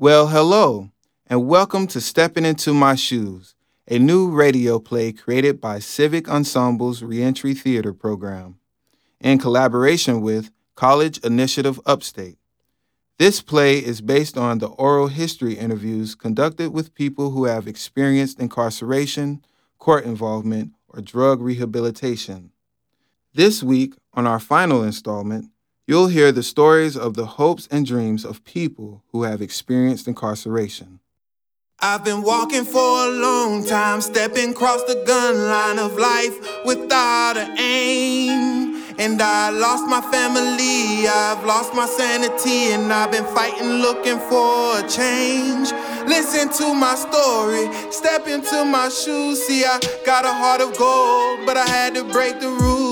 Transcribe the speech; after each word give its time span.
Well, 0.00 0.28
hello, 0.28 0.88
and 1.26 1.46
welcome 1.46 1.86
to 1.88 2.00
Stepping 2.00 2.46
Into 2.46 2.72
My 2.72 2.94
Shoes, 2.94 3.54
a 3.86 3.98
new 3.98 4.30
radio 4.30 4.78
play 4.78 5.12
created 5.12 5.60
by 5.60 5.78
Civic 5.78 6.26
Ensemble's 6.26 7.02
Reentry 7.02 7.52
Theater 7.52 7.92
program 7.92 8.58
in 9.20 9.38
collaboration 9.38 10.22
with 10.22 10.52
College 10.74 11.18
Initiative 11.18 11.78
Upstate. 11.84 12.38
This 13.18 13.42
play 13.42 13.76
is 13.76 14.00
based 14.00 14.38
on 14.38 14.56
the 14.56 14.68
oral 14.68 15.08
history 15.08 15.58
interviews 15.58 16.14
conducted 16.14 16.70
with 16.70 16.94
people 16.94 17.32
who 17.32 17.44
have 17.44 17.68
experienced 17.68 18.40
incarceration, 18.40 19.44
court 19.78 20.06
involvement, 20.06 20.72
or 20.88 21.02
drug 21.02 21.42
rehabilitation. 21.42 22.52
This 23.34 23.62
week, 23.62 23.96
on 24.14 24.26
our 24.26 24.40
final 24.40 24.82
installment, 24.82 25.50
you'll 25.90 26.06
hear 26.06 26.30
the 26.30 26.40
stories 26.40 26.96
of 26.96 27.14
the 27.14 27.26
hopes 27.26 27.66
and 27.68 27.84
dreams 27.84 28.24
of 28.24 28.44
people 28.44 29.02
who 29.10 29.24
have 29.24 29.42
experienced 29.42 30.06
incarceration. 30.06 31.00
I've 31.80 32.04
been 32.04 32.22
walking 32.22 32.64
for 32.64 33.08
a 33.08 33.10
long 33.10 33.66
time, 33.66 34.00
stepping 34.00 34.50
across 34.52 34.84
the 34.84 35.02
gun 35.04 35.34
line 35.48 35.80
of 35.80 35.98
life 35.98 36.64
without 36.64 37.36
an 37.36 37.58
aim. 37.58 38.84
And 39.00 39.20
I 39.20 39.50
lost 39.50 39.84
my 39.88 40.00
family, 40.12 41.08
I've 41.08 41.44
lost 41.44 41.74
my 41.74 41.86
sanity, 41.86 42.72
and 42.72 42.92
I've 42.92 43.10
been 43.10 43.24
fighting, 43.34 43.82
looking 43.82 44.20
for 44.30 44.78
a 44.78 44.88
change. 44.88 45.72
Listen 46.06 46.50
to 46.60 46.72
my 46.72 46.94
story, 46.94 47.66
step 47.90 48.28
into 48.28 48.64
my 48.64 48.90
shoes. 48.90 49.42
See, 49.42 49.64
I 49.64 49.80
got 50.06 50.24
a 50.24 50.32
heart 50.32 50.60
of 50.60 50.78
gold, 50.78 51.46
but 51.46 51.56
I 51.56 51.66
had 51.66 51.96
to 51.96 52.04
break 52.04 52.38
the 52.38 52.50
rules. 52.50 52.89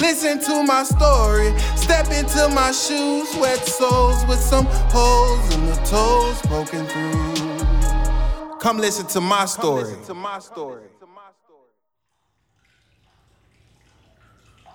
Listen 0.00 0.38
to 0.40 0.62
my 0.64 0.84
story, 0.84 1.58
step 1.76 2.06
into 2.10 2.48
my 2.54 2.70
shoes, 2.72 3.34
wet 3.36 3.58
soles 3.58 4.24
with 4.26 4.38
some 4.38 4.66
holes 4.66 5.54
in 5.54 5.66
the 5.66 5.74
toes 5.84 6.40
poking 6.42 6.86
through. 6.86 8.58
Come 8.58 8.78
listen 8.78 9.06
to 9.08 9.20
my 9.20 9.44
story. 9.46 9.94
to 10.06 10.14
my 10.14 10.38
story. 10.38 10.84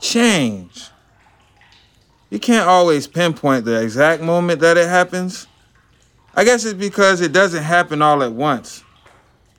Change. 0.02 0.90
You 2.30 2.40
can't 2.40 2.68
always 2.68 3.08
pinpoint 3.08 3.66
the 3.66 3.82
exact 3.82 4.24
moment 4.24 4.62
that 4.62 4.78
it 4.78 4.88
happens. 4.88 5.48
I 6.34 6.44
guess 6.44 6.66
it's 6.66 6.74
because 6.74 7.22
it 7.22 7.34
doesn't 7.34 7.64
happen 7.64 8.02
all 8.02 8.24
at 8.24 8.32
once. 8.32 8.84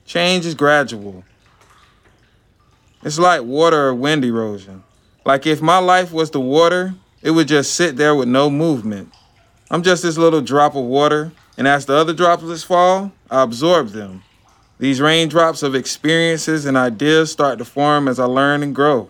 Change 0.05 0.45
is 0.45 0.55
gradual. 0.55 1.23
It's 3.03 3.19
like 3.19 3.43
water 3.43 3.87
or 3.87 3.93
wind 3.93 4.25
erosion. 4.25 4.83
Like 5.25 5.47
if 5.47 5.61
my 5.61 5.77
life 5.77 6.11
was 6.11 6.31
the 6.31 6.39
water, 6.39 6.95
it 7.21 7.31
would 7.31 7.47
just 7.47 7.73
sit 7.73 7.95
there 7.95 8.15
with 8.15 8.27
no 8.27 8.49
movement. 8.49 9.13
I'm 9.71 9.83
just 9.83 10.03
this 10.03 10.17
little 10.17 10.41
drop 10.41 10.75
of 10.75 10.83
water, 10.83 11.31
and 11.57 11.67
as 11.67 11.85
the 11.85 11.95
other 11.95 12.13
droplets 12.13 12.63
fall, 12.63 13.11
I 13.31 13.41
absorb 13.41 13.89
them. 13.89 14.23
These 14.79 14.99
raindrops 14.99 15.63
of 15.63 15.75
experiences 15.75 16.65
and 16.65 16.75
ideas 16.75 17.31
start 17.31 17.57
to 17.59 17.65
form 17.65 18.07
as 18.07 18.19
I 18.19 18.25
learn 18.25 18.63
and 18.63 18.75
grow. 18.75 19.09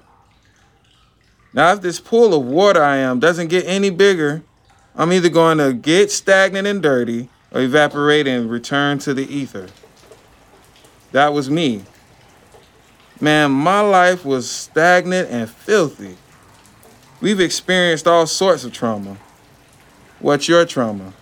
Now, 1.53 1.73
if 1.73 1.81
this 1.81 1.99
pool 1.99 2.33
of 2.33 2.45
water 2.45 2.83
I 2.83 2.97
am 2.97 3.19
doesn't 3.19 3.47
get 3.47 3.65
any 3.65 3.89
bigger, 3.89 4.43
I'm 4.95 5.11
either 5.11 5.29
going 5.29 5.57
to 5.57 5.73
get 5.73 6.11
stagnant 6.11 6.67
and 6.67 6.81
dirty 6.81 7.29
or 7.51 7.61
evaporate 7.61 8.27
and 8.27 8.49
return 8.49 8.99
to 8.99 9.13
the 9.13 9.25
ether. 9.33 9.67
That 11.11 11.33
was 11.33 11.49
me. 11.49 11.83
Man, 13.23 13.51
my 13.51 13.79
life 13.79 14.25
was 14.25 14.51
stagnant 14.51 15.29
and 15.31 15.49
filthy. 15.49 16.17
We've 17.21 17.39
experienced 17.39 18.05
all 18.05 18.27
sorts 18.27 18.65
of 18.65 18.73
trauma. 18.73 19.15
What's 20.19 20.49
your 20.49 20.65
trauma? 20.65 21.13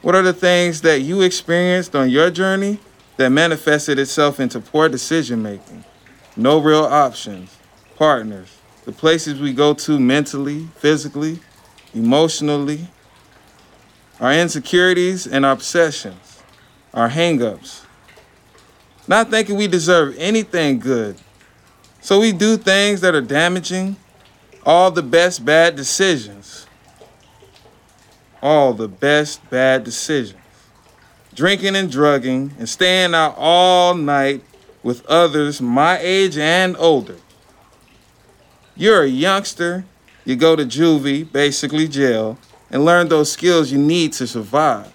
What 0.00 0.14
are 0.14 0.22
the 0.22 0.32
things 0.32 0.80
that 0.80 1.02
you 1.02 1.20
experienced 1.20 1.94
on 1.94 2.08
your 2.08 2.30
journey 2.30 2.78
that 3.18 3.28
manifested 3.28 3.98
itself 3.98 4.40
into 4.40 4.58
poor 4.58 4.88
decision 4.88 5.42
making, 5.42 5.84
no 6.34 6.58
real 6.58 6.84
options, 6.84 7.58
partners, 7.96 8.56
the 8.86 8.92
places 8.92 9.38
we 9.38 9.52
go 9.52 9.74
to 9.74 10.00
mentally, 10.00 10.68
physically, 10.76 11.40
emotionally, 11.92 12.88
our 14.18 14.32
insecurities 14.32 15.26
and 15.26 15.44
obsessions, 15.44 16.42
our 16.94 17.10
hangups. 17.10 17.83
Not 19.06 19.30
thinking 19.30 19.56
we 19.56 19.66
deserve 19.66 20.16
anything 20.18 20.78
good. 20.78 21.16
So 22.00 22.20
we 22.20 22.32
do 22.32 22.56
things 22.56 23.00
that 23.02 23.14
are 23.14 23.20
damaging, 23.20 23.96
all 24.64 24.90
the 24.90 25.02
best 25.02 25.44
bad 25.44 25.76
decisions. 25.76 26.66
All 28.42 28.74
the 28.74 28.88
best 28.88 29.48
bad 29.50 29.84
decisions. 29.84 30.40
Drinking 31.34 31.76
and 31.76 31.90
drugging 31.90 32.54
and 32.58 32.68
staying 32.68 33.14
out 33.14 33.34
all 33.36 33.94
night 33.94 34.42
with 34.82 35.04
others 35.06 35.60
my 35.60 35.98
age 35.98 36.36
and 36.36 36.76
older. 36.78 37.16
You're 38.76 39.02
a 39.02 39.08
youngster, 39.08 39.84
you 40.24 40.36
go 40.36 40.56
to 40.56 40.64
juvie, 40.64 41.30
basically 41.30 41.88
jail, 41.88 42.38
and 42.70 42.84
learn 42.84 43.08
those 43.08 43.32
skills 43.32 43.70
you 43.70 43.78
need 43.78 44.12
to 44.14 44.26
survive. 44.26 44.92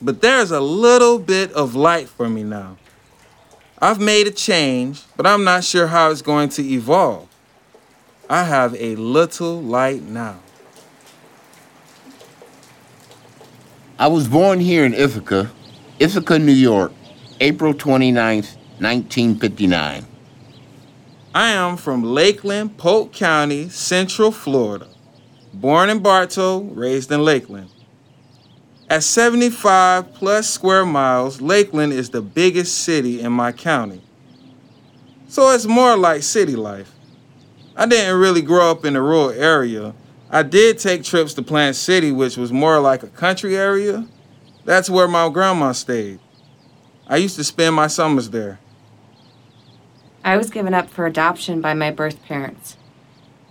But 0.00 0.22
there's 0.22 0.50
a 0.50 0.60
little 0.60 1.18
bit 1.18 1.52
of 1.52 1.74
light 1.74 2.08
for 2.08 2.28
me 2.28 2.44
now. 2.44 2.76
I've 3.80 4.00
made 4.00 4.26
a 4.26 4.30
change, 4.30 5.04
but 5.16 5.26
I'm 5.26 5.44
not 5.44 5.64
sure 5.64 5.88
how 5.88 6.10
it's 6.10 6.22
going 6.22 6.48
to 6.50 6.62
evolve. 6.62 7.28
I 8.28 8.44
have 8.44 8.74
a 8.74 8.96
little 8.96 9.60
light 9.60 10.02
now. 10.02 10.40
I 13.98 14.06
was 14.06 14.28
born 14.28 14.60
here 14.60 14.84
in 14.84 14.94
Ithaca, 14.94 15.50
Ithaca, 15.98 16.38
New 16.38 16.52
York, 16.52 16.92
April 17.40 17.74
29th, 17.74 18.56
1959. 18.80 20.06
I 21.34 21.50
am 21.50 21.76
from 21.76 22.04
Lakeland, 22.04 22.78
Polk 22.78 23.12
County, 23.12 23.68
Central 23.68 24.30
Florida. 24.30 24.88
Born 25.52 25.90
in 25.90 26.00
Bartow, 26.00 26.60
raised 26.60 27.10
in 27.10 27.24
Lakeland. 27.24 27.70
At 28.90 29.02
75 29.02 30.14
plus 30.14 30.48
square 30.48 30.86
miles, 30.86 31.42
Lakeland 31.42 31.92
is 31.92 32.08
the 32.08 32.22
biggest 32.22 32.78
city 32.78 33.20
in 33.20 33.32
my 33.32 33.52
county. 33.52 34.00
So 35.28 35.50
it's 35.50 35.66
more 35.66 35.94
like 35.94 36.22
city 36.22 36.56
life. 36.56 36.90
I 37.76 37.84
didn't 37.84 38.18
really 38.18 38.40
grow 38.40 38.70
up 38.70 38.86
in 38.86 38.96
a 38.96 39.02
rural 39.02 39.30
area. 39.30 39.94
I 40.30 40.42
did 40.42 40.78
take 40.78 41.04
trips 41.04 41.34
to 41.34 41.42
Plant 41.42 41.76
City, 41.76 42.12
which 42.12 42.38
was 42.38 42.50
more 42.50 42.80
like 42.80 43.02
a 43.02 43.08
country 43.08 43.56
area. 43.56 44.06
That's 44.64 44.88
where 44.88 45.06
my 45.06 45.28
grandma 45.28 45.72
stayed. 45.72 46.18
I 47.06 47.18
used 47.18 47.36
to 47.36 47.44
spend 47.44 47.76
my 47.76 47.88
summers 47.88 48.30
there. 48.30 48.58
I 50.24 50.38
was 50.38 50.50
given 50.50 50.72
up 50.72 50.88
for 50.88 51.06
adoption 51.06 51.60
by 51.60 51.74
my 51.74 51.90
birth 51.90 52.22
parents. 52.24 52.78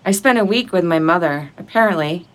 I 0.03 0.11
spent 0.11 0.39
a 0.39 0.45
week 0.45 0.71
with 0.71 0.83
my 0.83 0.99
mother, 0.99 1.51
apparently, 1.57 2.27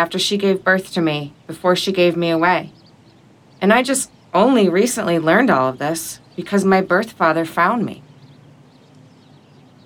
after 0.00 0.18
she 0.18 0.38
gave 0.38 0.64
birth 0.64 0.94
to 0.94 1.02
me, 1.02 1.34
before 1.46 1.76
she 1.76 1.92
gave 1.92 2.16
me 2.16 2.30
away. 2.30 2.72
And 3.60 3.70
I 3.70 3.82
just 3.82 4.10
only 4.32 4.66
recently 4.66 5.18
learned 5.18 5.50
all 5.50 5.68
of 5.68 5.78
this 5.78 6.20
because 6.36 6.64
my 6.64 6.80
birth 6.80 7.12
father 7.12 7.44
found 7.44 7.84
me. 7.84 8.02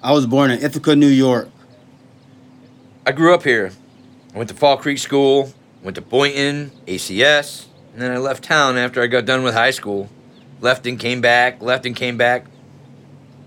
I 0.05 0.13
was 0.13 0.27
born 0.27 0.53
in 0.53 0.63
Ithaca, 0.63 0.95
New 0.95 1.09
York. 1.09 1.49
I 3.05 3.11
grew 3.11 3.35
up 3.35 3.43
here. 3.43 3.73
I 4.33 4.39
went 4.39 4.49
to 4.51 4.55
Fall 4.55 4.77
Creek 4.77 4.99
School, 4.99 5.53
went 5.83 5.97
to 5.97 6.01
Boynton, 6.01 6.71
ACS, 6.87 7.67
and 7.93 8.01
then 8.01 8.13
I 8.13 8.19
left 8.19 8.45
town 8.45 8.77
after 8.77 9.03
I 9.03 9.09
got 9.09 9.25
done 9.25 9.43
with 9.43 9.55
high 9.55 9.73
school. 9.73 10.09
Left 10.61 10.87
and 10.87 10.97
came 10.97 11.23
back, 11.23 11.61
left 11.61 11.87
and 11.87 11.97
came 11.97 12.17
back. 12.17 12.47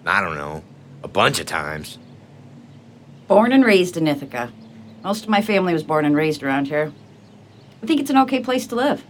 I 0.05 0.19
don't 0.19 0.35
know, 0.35 0.63
a 1.01 1.07
bunch 1.07 1.39
of 1.39 1.45
times. 1.45 1.97
Born 3.29 3.53
and 3.53 3.63
raised 3.63 3.95
in 3.95 4.05
Ithaca. 4.05 4.51
Most 5.03 5.23
of 5.23 5.29
my 5.29 5.41
family 5.41 5.73
was 5.73 5.83
born 5.83 6.05
and 6.05 6.15
raised 6.15 6.43
around 6.43 6.67
here. 6.67 6.91
I 7.81 7.85
think 7.85 7.99
it's 7.99 8.09
an 8.09 8.17
okay 8.17 8.39
place 8.39 8.67
to 8.67 8.75
live. 8.75 9.03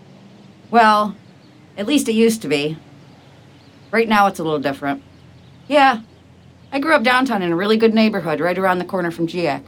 Well, 0.69 1.15
at 1.77 1.87
least 1.87 2.09
it 2.09 2.13
used 2.13 2.41
to 2.41 2.47
be. 2.47 2.77
Right 3.91 4.07
now 4.07 4.27
it's 4.27 4.39
a 4.39 4.43
little 4.43 4.59
different. 4.59 5.01
Yeah, 5.67 6.01
I 6.71 6.79
grew 6.79 6.93
up 6.93 7.03
downtown 7.03 7.41
in 7.41 7.51
a 7.51 7.55
really 7.55 7.77
good 7.77 7.93
neighborhood 7.93 8.39
right 8.39 8.57
around 8.57 8.79
the 8.79 8.85
corner 8.85 9.11
from 9.11 9.27
GIAC. 9.27 9.63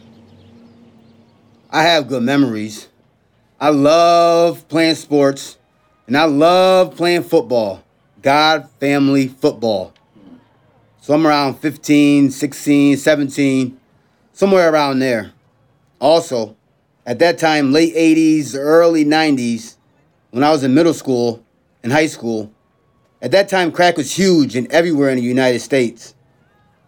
I 1.71 1.83
have 1.83 2.07
good 2.07 2.23
memories. 2.23 2.89
I 3.59 3.69
love 3.69 4.67
playing 4.67 4.95
sports, 4.95 5.57
and 6.07 6.17
I 6.17 6.25
love 6.25 6.95
playing 6.95 7.23
football. 7.23 7.83
God, 8.21 8.69
family, 8.79 9.27
football. 9.27 9.93
So 11.01 11.13
I'm 11.13 11.25
around 11.25 11.55
15, 11.55 12.31
16, 12.31 12.97
17, 12.97 13.79
somewhere 14.33 14.71
around 14.71 14.99
there. 14.99 15.31
Also, 15.99 16.55
at 17.05 17.19
that 17.19 17.37
time, 17.37 17.71
late 17.71 17.95
80s, 17.95 18.55
early 18.55 19.03
90s, 19.03 19.75
when 20.31 20.43
I 20.43 20.51
was 20.51 20.63
in 20.63 20.73
middle 20.73 20.93
school 20.93 21.43
and 21.83 21.91
high 21.91 22.07
school, 22.07 22.53
at 23.21 23.31
that 23.31 23.49
time, 23.49 23.71
crack 23.71 23.97
was 23.97 24.15
huge 24.15 24.55
and 24.55 24.71
everywhere 24.71 25.09
in 25.09 25.17
the 25.17 25.23
United 25.23 25.59
States. 25.59 26.15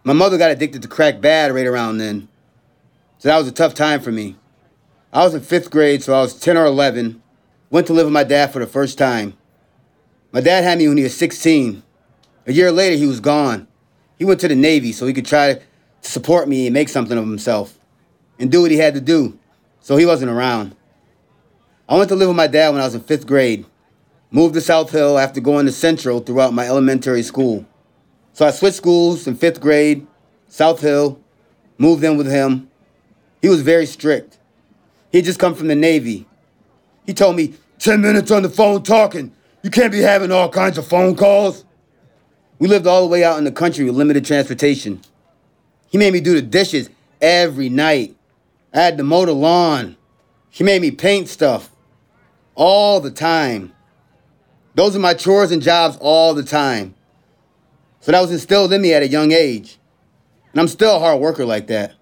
My 0.04 0.12
mother 0.12 0.38
got 0.38 0.50
addicted 0.50 0.82
to 0.82 0.88
crack 0.88 1.20
bad 1.20 1.52
right 1.52 1.66
around 1.66 1.98
then. 1.98 2.28
So 3.18 3.28
that 3.28 3.38
was 3.38 3.46
a 3.46 3.52
tough 3.52 3.74
time 3.74 4.00
for 4.00 4.10
me. 4.10 4.36
I 5.12 5.24
was 5.24 5.34
in 5.34 5.42
fifth 5.42 5.70
grade, 5.70 6.02
so 6.02 6.14
I 6.14 6.22
was 6.22 6.38
10 6.38 6.56
or 6.56 6.64
11 6.64 7.22
went 7.72 7.86
to 7.86 7.92
live 7.94 8.06
with 8.06 8.12
my 8.12 8.24
dad 8.24 8.52
for 8.52 8.58
the 8.58 8.66
first 8.66 8.98
time. 8.98 9.34
My 10.30 10.40
dad 10.40 10.62
had 10.62 10.78
me 10.78 10.88
when 10.88 10.98
he 10.98 11.04
was 11.04 11.16
16. 11.16 11.82
A 12.46 12.52
year 12.52 12.70
later, 12.70 12.96
he 12.96 13.06
was 13.06 13.18
gone. 13.18 13.66
He 14.18 14.24
went 14.24 14.40
to 14.40 14.48
the 14.48 14.54
Navy 14.54 14.92
so 14.92 15.06
he 15.06 15.14
could 15.14 15.26
try 15.26 15.54
to 15.54 15.62
support 16.02 16.48
me 16.48 16.66
and 16.66 16.74
make 16.74 16.90
something 16.90 17.16
of 17.16 17.24
himself 17.24 17.78
and 18.42 18.50
do 18.50 18.60
what 18.60 18.72
he 18.72 18.76
had 18.76 18.94
to 18.94 19.00
do. 19.00 19.38
So 19.80 19.96
he 19.96 20.04
wasn't 20.04 20.32
around. 20.32 20.74
I 21.88 21.96
went 21.96 22.08
to 22.08 22.16
live 22.16 22.28
with 22.28 22.36
my 22.36 22.48
dad 22.48 22.70
when 22.70 22.80
I 22.80 22.84
was 22.84 22.94
in 22.94 23.00
fifth 23.00 23.26
grade. 23.26 23.64
Moved 24.32 24.54
to 24.54 24.60
South 24.60 24.90
Hill 24.90 25.16
after 25.16 25.40
going 25.40 25.64
to 25.66 25.72
Central 25.72 26.18
throughout 26.18 26.52
my 26.52 26.66
elementary 26.66 27.22
school. 27.22 27.64
So 28.32 28.44
I 28.44 28.50
switched 28.50 28.76
schools 28.76 29.26
in 29.28 29.36
fifth 29.36 29.60
grade, 29.60 30.06
South 30.48 30.80
Hill, 30.80 31.20
moved 31.78 32.02
in 32.02 32.16
with 32.16 32.26
him. 32.26 32.68
He 33.40 33.48
was 33.48 33.62
very 33.62 33.86
strict. 33.86 34.38
He'd 35.12 35.24
just 35.24 35.38
come 35.38 35.54
from 35.54 35.68
the 35.68 35.76
Navy. 35.76 36.26
He 37.06 37.14
told 37.14 37.36
me, 37.36 37.54
10 37.78 38.00
minutes 38.00 38.30
on 38.30 38.42
the 38.42 38.48
phone 38.48 38.82
talking. 38.82 39.32
You 39.62 39.70
can't 39.70 39.92
be 39.92 40.00
having 40.00 40.32
all 40.32 40.48
kinds 40.48 40.78
of 40.78 40.86
phone 40.86 41.14
calls. 41.14 41.64
We 42.58 42.66
lived 42.66 42.86
all 42.86 43.02
the 43.02 43.08
way 43.08 43.22
out 43.22 43.38
in 43.38 43.44
the 43.44 43.52
country 43.52 43.84
with 43.84 43.94
limited 43.94 44.24
transportation. 44.24 45.00
He 45.90 45.98
made 45.98 46.12
me 46.12 46.20
do 46.20 46.34
the 46.34 46.42
dishes 46.42 46.90
every 47.20 47.68
night. 47.68 48.16
I 48.74 48.80
had 48.80 48.96
to 48.98 49.04
mow 49.04 49.26
the 49.26 49.32
lawn. 49.32 49.96
He 50.50 50.64
made 50.64 50.82
me 50.82 50.90
paint 50.90 51.28
stuff 51.28 51.70
all 52.54 53.00
the 53.00 53.10
time. 53.10 53.72
Those 54.74 54.96
are 54.96 55.00
my 55.00 55.14
chores 55.14 55.50
and 55.50 55.62
jobs 55.62 55.98
all 56.00 56.34
the 56.34 56.42
time. 56.42 56.94
So 58.00 58.12
that 58.12 58.20
was 58.20 58.32
instilled 58.32 58.72
in 58.72 58.82
me 58.82 58.92
at 58.94 59.02
a 59.02 59.08
young 59.08 59.32
age. 59.32 59.78
And 60.52 60.60
I'm 60.60 60.68
still 60.68 60.96
a 60.96 60.98
hard 60.98 61.20
worker 61.20 61.44
like 61.44 61.66
that. 61.68 61.94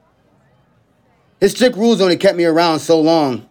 His 1.41 1.53
strict 1.53 1.77
rules 1.77 2.01
only 2.01 2.17
kept 2.17 2.37
me 2.37 2.45
around 2.45 2.81
so 2.81 3.01
long. 3.01 3.49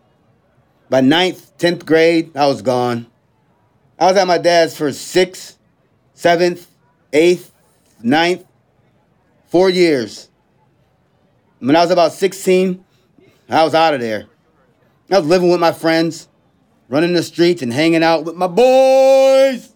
By 0.89 1.01
ninth, 1.01 1.57
10th 1.57 1.85
grade, 1.85 2.35
I 2.35 2.47
was 2.47 2.61
gone. 2.61 3.07
I 3.99 4.07
was 4.07 4.17
at 4.17 4.27
my 4.27 4.37
dad's 4.37 4.77
for 4.77 4.91
sixth, 4.93 5.57
seventh, 6.13 6.67
eighth, 7.13 7.51
ninth, 8.01 8.45
four 9.47 9.69
years. 9.69 10.29
When 11.59 11.75
I 11.75 11.81
was 11.81 11.91
about 11.91 12.13
16, 12.13 12.83
I 13.49 13.63
was 13.63 13.73
out 13.73 13.93
of 13.93 13.99
there. 13.99 14.25
I 15.11 15.17
was 15.17 15.27
living 15.27 15.49
with 15.49 15.59
my 15.59 15.71
friends, 15.71 16.27
running 16.87 17.13
the 17.13 17.23
streets 17.23 17.61
and 17.61 17.73
hanging 17.73 18.03
out 18.03 18.25
with 18.25 18.35
my 18.35 18.47
boys. 18.47 19.73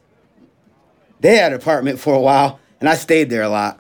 They 1.20 1.38
had 1.38 1.54
an 1.54 1.60
apartment 1.60 2.00
for 2.00 2.14
a 2.14 2.20
while, 2.20 2.60
and 2.80 2.88
I 2.88 2.96
stayed 2.96 3.30
there 3.30 3.44
a 3.44 3.50
lot. 3.50 3.80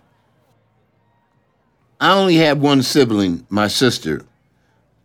I 1.99 2.13
only 2.13 2.35
had 2.35 2.59
one 2.59 2.81
sibling, 2.81 3.45
my 3.49 3.67
sister. 3.67 4.25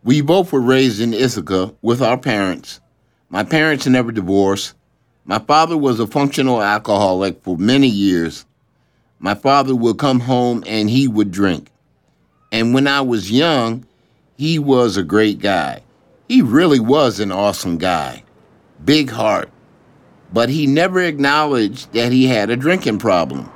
We 0.03 0.21
both 0.21 0.51
were 0.51 0.61
raised 0.61 0.99
in 1.01 1.13
Ithaca 1.13 1.75
with 1.81 2.01
our 2.01 2.17
parents. 2.17 2.79
My 3.29 3.43
parents 3.43 3.85
never 3.85 4.11
divorced. 4.11 4.73
My 5.23 5.39
father 5.39 5.77
was 5.77 5.99
a 5.99 6.07
functional 6.07 6.63
alcoholic 6.63 7.43
for 7.43 7.57
many 7.57 7.87
years. 7.87 8.45
My 9.19 9.35
father 9.35 9.75
would 9.75 9.99
come 9.99 10.21
home 10.21 10.63
and 10.65 10.89
he 10.89 11.07
would 11.07 11.31
drink. 11.31 11.69
And 12.51 12.73
when 12.73 12.87
I 12.87 13.01
was 13.01 13.31
young, 13.31 13.85
he 14.39 14.57
was 14.57 14.95
a 14.95 15.03
great 15.03 15.39
guy. 15.39 15.81
He 16.29 16.41
really 16.41 16.79
was 16.79 17.19
an 17.19 17.29
awesome 17.29 17.77
guy. 17.77 18.23
Big 18.85 19.09
heart. 19.09 19.49
But 20.31 20.47
he 20.47 20.65
never 20.65 21.01
acknowledged 21.01 21.91
that 21.91 22.13
he 22.13 22.27
had 22.27 22.49
a 22.49 22.55
drinking 22.55 22.99
problem. 22.99 23.51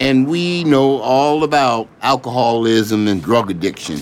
And 0.00 0.26
we 0.26 0.64
know 0.64 0.98
all 0.98 1.44
about 1.44 1.88
alcoholism 2.02 3.06
and 3.06 3.22
drug 3.22 3.52
addiction. 3.52 4.00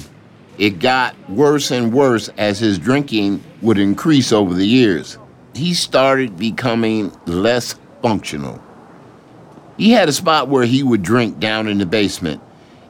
It 0.57 0.79
got 0.79 1.15
worse 1.29 1.71
and 1.71 1.93
worse 1.93 2.31
as 2.39 2.59
his 2.59 2.79
drinking 2.79 3.45
would 3.61 3.77
increase 3.77 4.33
over 4.33 4.55
the 4.55 4.67
years. 4.67 5.19
He 5.55 5.75
started 5.75 6.39
becoming 6.39 7.15
less 7.27 7.75
functional. 8.01 8.63
He 9.77 9.91
had 9.91 10.09
a 10.09 10.13
spot 10.13 10.49
where 10.49 10.65
he 10.65 10.83
would 10.83 11.03
drink 11.03 11.39
down 11.39 11.69
in 11.69 11.77
the 11.77 11.85
basement. 11.85 12.41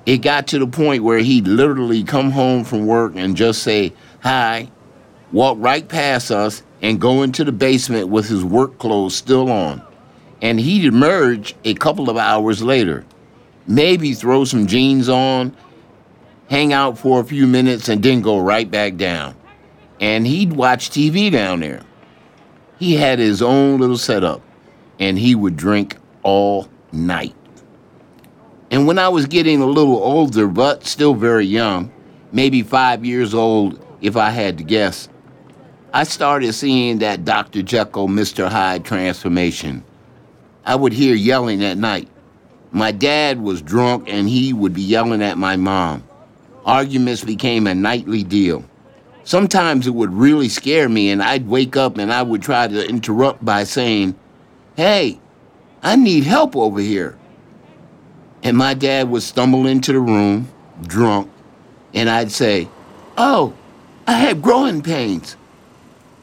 It 0.05 0.19
got 0.19 0.49
to 0.49 0.59
the 0.59 0.67
point 0.67 1.05
where 1.05 1.19
he'd 1.19 1.47
literally 1.47 2.03
come 2.03 2.33
home 2.33 2.65
from 2.65 2.87
work 2.87 3.13
and 3.15 3.37
just 3.37 3.63
say, 3.63 3.93
Hi, 4.23 4.69
walk 5.31 5.59
right 5.61 5.87
past 5.89 6.31
us, 6.31 6.63
and 6.81 7.01
go 7.01 7.23
into 7.23 7.45
the 7.45 7.53
basement 7.53 8.09
with 8.09 8.29
his 8.29 8.45
work 8.45 8.79
clothes 8.79 9.15
still 9.15 9.51
on. 9.51 9.81
And 10.41 10.59
he'd 10.59 10.85
emerge 10.85 11.55
a 11.65 11.75
couple 11.75 12.11
of 12.11 12.17
hours 12.17 12.63
later, 12.63 13.05
maybe 13.69 14.15
throw 14.15 14.45
some 14.45 14.67
jeans 14.67 15.09
on, 15.09 15.57
hang 16.51 16.73
out 16.73 16.99
for 16.99 17.21
a 17.21 17.25
few 17.25 17.47
minutes, 17.47 17.89
and 17.89 18.03
then 18.03 18.23
go 18.23 18.41
right 18.41 18.69
back 18.69 18.97
down. 18.97 19.37
And 20.01 20.27
he'd 20.27 20.53
watch 20.53 20.91
TV 20.91 21.31
down 21.31 21.61
there. 21.61 21.83
He 22.81 22.97
had 22.97 23.21
his 23.21 23.41
own 23.41 23.79
little 23.79 23.97
setup, 23.97 24.43
and 24.99 25.17
he 25.17 25.37
would 25.37 25.57
drink 25.57 25.97
all 26.25 26.69
night. 26.91 27.37
And 28.73 28.87
when 28.87 28.99
I 28.99 29.11
was 29.11 29.27
getting 29.27 29.61
a 29.61 29.67
little 29.67 30.03
older, 30.03 30.49
but 30.49 30.87
still 30.87 31.15
very 31.15 31.45
young, 31.45 31.93
maybe 32.33 32.63
five 32.63 33.05
years 33.05 33.35
old 33.35 33.79
if 34.01 34.17
I 34.17 34.31
had 34.31 34.57
to 34.57 34.65
guess, 34.65 35.11
I 35.93 36.05
started 36.05 36.55
seeing 36.55 37.01
that 37.01 37.27
Dr. 37.27 37.61
Jekyll, 37.61 38.09
Mr. 38.09 38.49
Hyde 38.49 38.87
transformation. 38.87 39.85
I 40.65 40.75
would 40.75 40.95
hear 40.95 41.15
yelling 41.15 41.63
at 41.63 41.77
night. 41.77 42.09
My 42.71 42.93
dad 42.93 43.43
was 43.43 43.61
drunk 43.61 44.09
and 44.09 44.27
he 44.27 44.55
would 44.55 44.73
be 44.73 44.81
yelling 44.81 45.23
at 45.23 45.37
my 45.37 45.57
mom. 45.57 46.03
Arguments 46.65 47.23
became 47.23 47.67
a 47.67 47.75
nightly 47.75 48.25
deal. 48.25 48.65
Sometimes 49.25 49.87
it 49.87 49.95
would 49.95 50.15
really 50.15 50.49
scare 50.49 50.89
me 50.89 51.11
and 51.11 51.23
I'd 51.23 51.47
wake 51.47 51.77
up 51.77 51.99
and 51.99 52.11
I 52.11 52.23
would 52.23 52.41
try 52.41 52.69
to 52.69 52.89
interrupt 52.89 53.45
by 53.45 53.65
saying, 53.65 54.15
Hey, 54.79 55.21
I 55.83 55.97
need 55.97 56.25
help 56.25 56.57
over 56.57 56.81
here. 56.81 57.19
And 58.43 58.57
my 58.57 58.75
dad 58.75 59.09
would 59.11 59.23
stumble 59.23 59.67
into 59.67 59.93
the 59.93 60.01
room, 60.01 60.49
drunk, 60.83 61.31
and 61.95 62.11
I'd 62.11 62.33
say, 62.33 62.69
Oh, 63.17 63.55
I 64.07 64.15
have 64.15 64.43
growing 64.43 64.83
pains. 64.83 65.37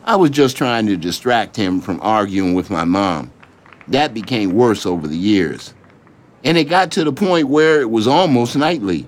I 0.04 0.16
was 0.16 0.32
just 0.32 0.58
trying 0.58 0.88
to 0.88 0.98
distract 0.98 1.56
him 1.56 1.82
from 1.82 2.00
arguing 2.02 2.54
with 2.56 2.70
my 2.70 2.84
mom. 2.84 3.32
That 3.88 4.14
became 4.14 4.54
worse 4.54 4.86
over 4.86 5.08
the 5.08 5.18
years. 5.18 5.74
And 6.44 6.58
it 6.58 6.66
got 6.66 6.92
to 6.92 7.04
the 7.04 7.14
point 7.14 7.48
where 7.48 7.82
it 7.82 7.90
was 7.90 8.08
almost 8.08 8.56
nightly. 8.56 9.08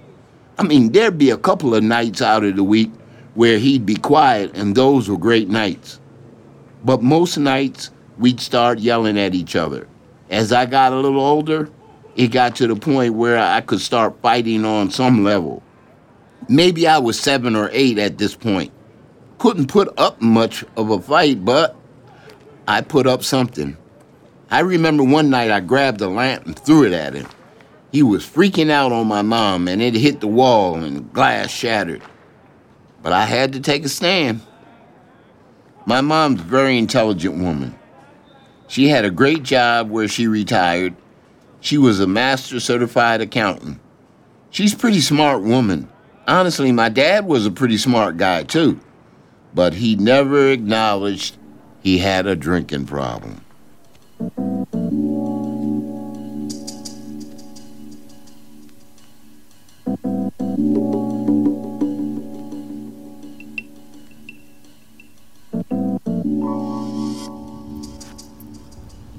I 0.58 0.64
mean, 0.64 0.92
there'd 0.92 1.18
be 1.18 1.30
a 1.30 1.38
couple 1.38 1.74
of 1.74 1.84
nights 1.84 2.22
out 2.22 2.44
of 2.44 2.56
the 2.56 2.64
week 2.64 2.92
where 3.34 3.58
he'd 3.58 3.86
be 3.86 3.96
quiet, 3.96 4.52
and 4.56 4.76
those 4.76 5.10
were 5.10 5.18
great 5.18 5.50
nights. 5.50 6.00
But 6.84 7.02
most 7.02 7.38
nights, 7.38 7.90
we'd 8.18 8.40
start 8.40 8.80
yelling 8.80 9.18
at 9.18 9.34
each 9.34 9.56
other. 9.56 9.88
As 10.30 10.52
I 10.52 10.66
got 10.66 10.94
a 10.94 10.98
little 10.98 11.22
older, 11.22 11.70
it 12.16 12.28
got 12.28 12.56
to 12.58 12.68
the 12.68 12.76
point 12.76 13.14
where 13.14 13.40
I 13.40 13.62
could 13.62 13.82
start 13.82 14.22
fighting 14.22 14.66
on 14.66 14.92
some 14.92 15.24
level. 15.24 15.64
Maybe 16.50 16.88
I 16.88 16.98
was 16.98 17.20
seven 17.20 17.56
or 17.56 17.70
eight 17.72 17.98
at 17.98 18.18
this 18.18 18.36
point 18.36 18.72
couldn't 19.42 19.70
put 19.70 19.92
up 19.98 20.22
much 20.22 20.64
of 20.78 20.92
a 20.92 21.02
fight, 21.02 21.44
but 21.44 21.76
I 22.68 22.82
put 22.82 23.08
up 23.08 23.24
something. 23.24 23.76
I 24.52 24.60
remember 24.60 25.04
one 25.04 25.32
night 25.32 25.50
I 25.50 25.62
grabbed 25.62 26.00
a 26.02 26.08
lamp 26.08 26.46
and 26.46 26.60
threw 26.60 26.86
it 26.86 26.94
at 26.94 27.16
him. 27.16 27.28
He 27.92 28.04
was 28.04 28.24
freaking 28.24 28.70
out 28.70 28.92
on 28.92 29.08
my 29.08 29.24
mom, 29.24 29.68
and 29.68 29.82
it 29.82 29.96
hit 29.96 30.20
the 30.20 30.28
wall 30.28 30.76
and 30.76 31.12
glass 31.12 31.50
shattered. 31.50 32.04
But 33.02 33.14
I 33.14 33.26
had 33.26 33.54
to 33.54 33.60
take 33.60 33.84
a 33.84 33.90
stand. 33.90 34.42
My 35.88 36.02
mom's 36.02 36.42
a 36.42 36.44
very 36.44 36.78
intelligent 36.78 37.42
woman. 37.42 37.74
She 38.68 38.90
had 38.90 39.06
a 39.06 39.12
great 39.12 39.42
job 39.42 39.90
where 39.90 40.08
she 40.08 40.28
retired. 40.28 40.96
She 41.62 41.78
was 41.78 42.00
a 42.00 42.08
master 42.08 42.60
certified 42.60 43.22
accountant. 43.22 43.80
She's 44.50 44.74
a 44.74 44.78
pretty 44.78 45.00
smart 45.00 45.42
woman. 45.42 45.88
Honestly, 46.28 46.72
my 46.72 46.90
dad 46.90 47.26
was 47.26 47.46
a 47.46 47.52
pretty 47.52 47.78
smart 47.78 48.18
guy, 48.18 48.44
too 48.44 48.80
but 49.54 49.74
he 49.76 49.96
never 49.96 50.50
acknowledged 50.50 51.38
he 51.82 51.98
had 51.98 52.26
a 52.28 52.36
drinking 52.36 52.86
problem. 52.86 53.44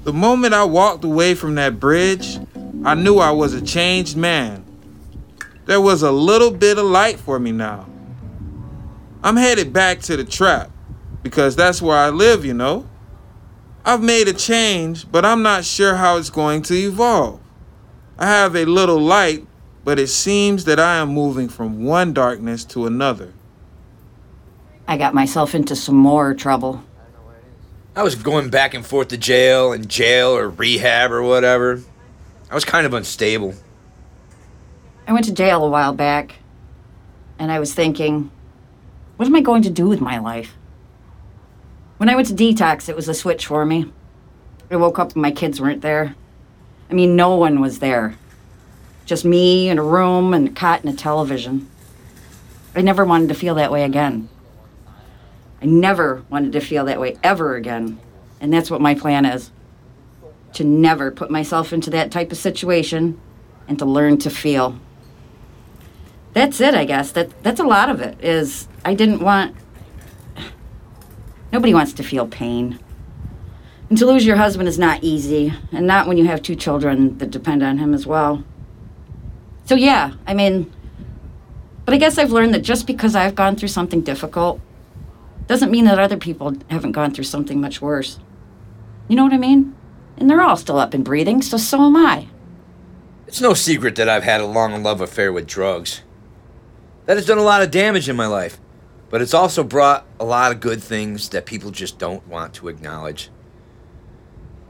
The 0.03 0.11
moment 0.13 0.53
I 0.53 0.65
walked 0.65 1.05
away 1.05 1.33
from 1.33 1.55
that 1.55 1.79
bridge, 1.79 2.37
I 2.83 2.93
knew 2.93 3.19
I 3.19 3.31
was 3.31 3.53
a 3.53 3.61
changed 3.61 4.17
man. 4.17 4.65
There 5.65 5.79
was 5.79 6.03
a 6.03 6.11
little 6.11 6.51
bit 6.51 6.77
of 6.77 6.85
light 6.85 7.19
for 7.19 7.39
me 7.39 7.53
now. 7.53 7.87
I'm 9.23 9.37
headed 9.37 9.71
back 9.71 10.01
to 10.01 10.17
the 10.17 10.25
trap 10.25 10.69
because 11.21 11.55
that's 11.55 11.81
where 11.81 11.97
I 11.97 12.09
live, 12.09 12.43
you 12.43 12.53
know. 12.53 12.85
I've 13.85 14.01
made 14.01 14.27
a 14.27 14.33
change, 14.33 15.09
but 15.09 15.23
I'm 15.23 15.41
not 15.41 15.63
sure 15.63 15.95
how 15.95 16.17
it's 16.17 16.29
going 16.29 16.63
to 16.63 16.73
evolve. 16.73 17.39
I 18.17 18.25
have 18.25 18.57
a 18.57 18.65
little 18.65 18.99
light, 18.99 19.47
but 19.85 19.99
it 19.99 20.07
seems 20.07 20.65
that 20.65 20.81
I 20.81 20.97
am 20.97 21.09
moving 21.09 21.47
from 21.47 21.85
one 21.85 22.13
darkness 22.13 22.65
to 22.65 22.85
another. 22.87 23.31
I 24.85 24.97
got 24.97 25.13
myself 25.13 25.55
into 25.55 25.77
some 25.77 25.95
more 25.95 26.33
trouble. 26.33 26.83
I 27.95 28.01
was 28.01 28.15
going 28.15 28.49
back 28.49 28.73
and 28.73 28.83
forth 28.83 29.09
to 29.09 29.17
jail 29.17 29.71
and 29.71 29.87
jail 29.87 30.29
or 30.29 30.49
rehab 30.49 31.11
or 31.11 31.21
whatever. 31.21 31.81
I 32.49 32.55
was 32.55 32.65
kind 32.65 32.87
of 32.87 32.93
unstable. 32.93 33.53
I 35.07 35.13
went 35.13 35.25
to 35.25 35.33
jail 35.33 35.63
a 35.63 35.69
while 35.69 35.93
back, 35.93 36.35
and 37.37 37.51
I 37.51 37.59
was 37.59 37.73
thinking, 37.73 38.31
what 39.17 39.27
am 39.27 39.35
I 39.35 39.41
going 39.41 39.61
to 39.63 39.69
do 39.69 39.87
with 39.87 40.01
my 40.01 40.17
life? 40.17 40.55
When 41.97 42.09
I 42.09 42.15
went 42.15 42.29
to 42.29 42.33
detox, 42.33 42.89
it 42.89 42.95
was 42.95 43.07
a 43.07 43.13
switch 43.13 43.45
for 43.45 43.63
me. 43.63 43.91
I 44.71 44.75
woke 44.75 44.97
up 44.97 45.13
and 45.13 45.21
my 45.21 45.31
kids 45.31 45.61
weren't 45.61 45.81
there. 45.81 46.15
I 46.89 46.95
mean, 46.95 47.15
no 47.15 47.35
one 47.35 47.61
was 47.61 47.77
there. 47.77 48.15
Just 49.05 49.23
me 49.23 49.69
in 49.69 49.77
a 49.77 49.83
room 49.83 50.33
and 50.33 50.47
a 50.47 50.51
cot 50.51 50.83
and 50.83 50.91
a 50.91 50.97
television. 50.97 51.69
I 52.75 52.81
never 52.81 53.05
wanted 53.05 53.29
to 53.29 53.35
feel 53.35 53.55
that 53.55 53.71
way 53.71 53.83
again. 53.83 54.29
I 55.63 55.65
never 55.65 56.25
wanted 56.29 56.51
to 56.51 56.59
feel 56.59 56.83
that 56.85 56.99
way 56.99 57.15
ever 57.23 57.55
again. 57.55 57.97
And 58.41 58.51
that's 58.51 58.69
what 58.69 58.81
my 58.81 58.93
plan 58.95 59.25
is 59.25 59.49
to 60.55 60.65
never 60.65 61.09
put 61.09 61.31
myself 61.31 61.71
into 61.71 61.89
that 61.91 62.11
type 62.11 62.33
of 62.33 62.37
situation 62.37 63.19
and 63.69 63.79
to 63.79 63.85
learn 63.85 64.17
to 64.19 64.29
feel. 64.29 64.77
That's 66.33 66.59
it, 66.59 66.73
I 66.73 66.83
guess. 66.83 67.13
That 67.13 67.41
that's 67.43 67.61
a 67.61 67.63
lot 67.63 67.89
of 67.89 68.01
it. 68.01 68.21
Is 68.21 68.67
I 68.83 68.93
didn't 68.93 69.21
want 69.21 69.55
Nobody 71.53 71.73
wants 71.73 71.93
to 71.93 72.03
feel 72.03 72.27
pain. 72.27 72.79
And 73.87 73.97
to 73.99 74.05
lose 74.05 74.25
your 74.25 74.37
husband 74.37 74.67
is 74.67 74.79
not 74.79 75.03
easy, 75.03 75.53
and 75.71 75.85
not 75.85 76.07
when 76.07 76.17
you 76.17 76.25
have 76.25 76.41
two 76.41 76.55
children 76.55 77.17
that 77.19 77.29
depend 77.29 77.61
on 77.61 77.77
him 77.77 77.93
as 77.93 78.05
well. 78.05 78.43
So 79.65 79.75
yeah, 79.75 80.13
I 80.27 80.33
mean 80.33 80.73
but 81.85 81.93
I 81.93 81.97
guess 81.97 82.17
I've 82.17 82.31
learned 82.31 82.53
that 82.53 82.63
just 82.63 82.85
because 82.85 83.15
I've 83.15 83.35
gone 83.35 83.55
through 83.55 83.69
something 83.69 84.01
difficult 84.01 84.59
doesn't 85.47 85.71
mean 85.71 85.85
that 85.85 85.99
other 85.99 86.17
people 86.17 86.53
haven't 86.69 86.93
gone 86.93 87.13
through 87.13 87.25
something 87.25 87.59
much 87.59 87.81
worse. 87.81 88.19
You 89.07 89.15
know 89.15 89.23
what 89.23 89.33
I 89.33 89.37
mean? 89.37 89.75
And 90.17 90.29
they're 90.29 90.41
all 90.41 90.55
still 90.55 90.79
up 90.79 90.93
and 90.93 91.03
breathing, 91.03 91.41
so 91.41 91.57
so 91.57 91.81
am 91.81 91.97
I. 91.97 92.27
It's 93.27 93.41
no 93.41 93.53
secret 93.53 93.95
that 93.95 94.09
I've 94.09 94.23
had 94.23 94.41
a 94.41 94.45
long 94.45 94.81
love 94.83 95.01
affair 95.01 95.33
with 95.33 95.47
drugs. 95.47 96.01
That 97.05 97.17
has 97.17 97.25
done 97.25 97.37
a 97.37 97.43
lot 97.43 97.61
of 97.61 97.71
damage 97.71 98.07
in 98.07 98.15
my 98.15 98.27
life, 98.27 98.59
but 99.09 99.21
it's 99.21 99.33
also 99.33 99.63
brought 99.63 100.05
a 100.19 100.25
lot 100.25 100.51
of 100.51 100.59
good 100.59 100.81
things 100.81 101.29
that 101.29 101.45
people 101.45 101.71
just 101.71 101.97
don't 101.97 102.25
want 102.27 102.53
to 102.55 102.67
acknowledge. 102.69 103.29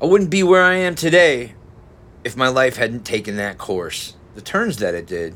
I 0.01 0.05
wouldn't 0.05 0.29
be 0.29 0.43
where 0.43 0.63
I 0.63 0.75
am 0.75 0.95
today 0.95 1.55
if 2.23 2.35
my 2.35 2.47
life 2.47 2.77
hadn't 2.77 3.05
taken 3.05 3.35
that 3.35 3.57
course, 3.57 4.15
the 4.33 4.41
turns 4.41 4.77
that 4.77 4.95
it 4.95 5.05
did. 5.05 5.35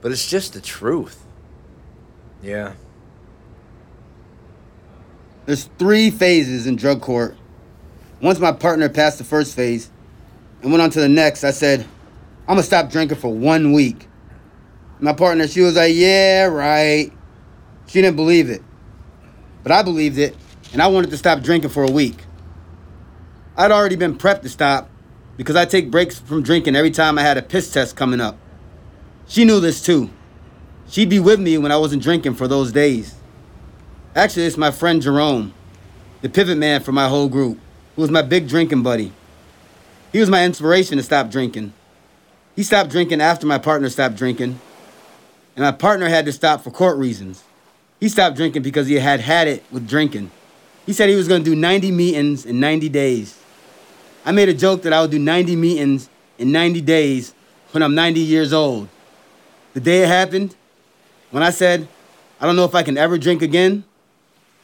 But 0.00 0.12
it's 0.12 0.28
just 0.28 0.52
the 0.52 0.60
truth. 0.60 1.24
Yeah. 2.42 2.74
There's 5.44 5.64
three 5.78 6.10
phases 6.10 6.66
in 6.66 6.76
drug 6.76 7.00
court. 7.00 7.36
Once 8.20 8.38
my 8.38 8.52
partner 8.52 8.88
passed 8.88 9.18
the 9.18 9.24
first 9.24 9.56
phase 9.56 9.90
and 10.62 10.70
went 10.70 10.82
on 10.82 10.90
to 10.90 11.00
the 11.00 11.08
next, 11.08 11.42
I 11.42 11.50
said, 11.50 11.80
I'm 12.46 12.54
gonna 12.54 12.62
stop 12.62 12.90
drinking 12.90 13.18
for 13.18 13.34
one 13.34 13.72
week. 13.72 14.08
My 15.00 15.12
partner, 15.12 15.48
she 15.48 15.60
was 15.60 15.74
like, 15.74 15.94
Yeah, 15.94 16.44
right. 16.44 17.12
She 17.88 18.00
didn't 18.00 18.16
believe 18.16 18.50
it. 18.50 18.62
But 19.64 19.72
I 19.72 19.82
believed 19.82 20.18
it, 20.18 20.36
and 20.72 20.80
I 20.80 20.86
wanted 20.86 21.10
to 21.10 21.16
stop 21.16 21.42
drinking 21.42 21.70
for 21.70 21.82
a 21.82 21.90
week. 21.90 22.24
I'd 23.56 23.72
already 23.72 23.96
been 23.96 24.16
prepped 24.16 24.42
to 24.42 24.48
stop 24.48 24.88
because 25.36 25.56
I 25.56 25.64
take 25.64 25.90
breaks 25.90 26.18
from 26.18 26.42
drinking 26.42 26.76
every 26.76 26.90
time 26.90 27.18
I 27.18 27.22
had 27.22 27.36
a 27.36 27.42
piss 27.42 27.72
test 27.72 27.96
coming 27.96 28.20
up. 28.20 28.38
She 29.26 29.44
knew 29.44 29.60
this 29.60 29.82
too. 29.82 30.10
She'd 30.88 31.10
be 31.10 31.18
with 31.18 31.40
me 31.40 31.58
when 31.58 31.72
I 31.72 31.76
wasn't 31.76 32.02
drinking 32.02 32.34
for 32.34 32.46
those 32.46 32.70
days. 32.70 33.14
Actually, 34.14 34.44
it's 34.44 34.58
my 34.58 34.70
friend 34.70 35.00
Jerome, 35.00 35.54
the 36.20 36.28
pivot 36.28 36.58
man 36.58 36.82
for 36.82 36.92
my 36.92 37.08
whole 37.08 37.30
group, 37.30 37.58
who 37.96 38.02
was 38.02 38.10
my 38.10 38.20
big 38.20 38.46
drinking 38.46 38.82
buddy. 38.82 39.10
He 40.12 40.18
was 40.18 40.28
my 40.28 40.44
inspiration 40.44 40.98
to 40.98 41.02
stop 41.02 41.30
drinking. 41.30 41.72
He 42.54 42.62
stopped 42.62 42.90
drinking 42.90 43.22
after 43.22 43.46
my 43.46 43.56
partner 43.56 43.88
stopped 43.88 44.16
drinking, 44.16 44.60
and 45.56 45.64
my 45.64 45.72
partner 45.72 46.10
had 46.10 46.26
to 46.26 46.32
stop 46.32 46.62
for 46.62 46.70
court 46.70 46.98
reasons. 46.98 47.42
He 48.00 48.10
stopped 48.10 48.36
drinking 48.36 48.60
because 48.60 48.86
he 48.86 48.96
had 48.96 49.20
had 49.20 49.48
it 49.48 49.64
with 49.72 49.88
drinking. 49.88 50.30
He 50.84 50.92
said 50.92 51.08
he 51.08 51.16
was 51.16 51.28
going 51.28 51.42
to 51.42 51.50
do 51.50 51.56
90 51.56 51.90
meetings 51.90 52.44
in 52.44 52.60
90 52.60 52.90
days. 52.90 53.38
I 54.26 54.32
made 54.32 54.50
a 54.50 54.54
joke 54.54 54.82
that 54.82 54.92
I 54.92 55.00
would 55.00 55.10
do 55.10 55.18
90 55.18 55.56
meetings 55.56 56.10
in 56.36 56.52
90 56.52 56.82
days 56.82 57.32
when 57.70 57.82
I'm 57.82 57.94
90 57.94 58.20
years 58.20 58.52
old. 58.52 58.88
The 59.72 59.80
day 59.80 60.02
it 60.02 60.08
happened, 60.08 60.54
when 61.30 61.42
I 61.42 61.48
said, 61.48 61.88
I 62.38 62.44
don't 62.44 62.56
know 62.56 62.66
if 62.66 62.74
I 62.74 62.82
can 62.82 62.98
ever 62.98 63.16
drink 63.16 63.40
again, 63.40 63.84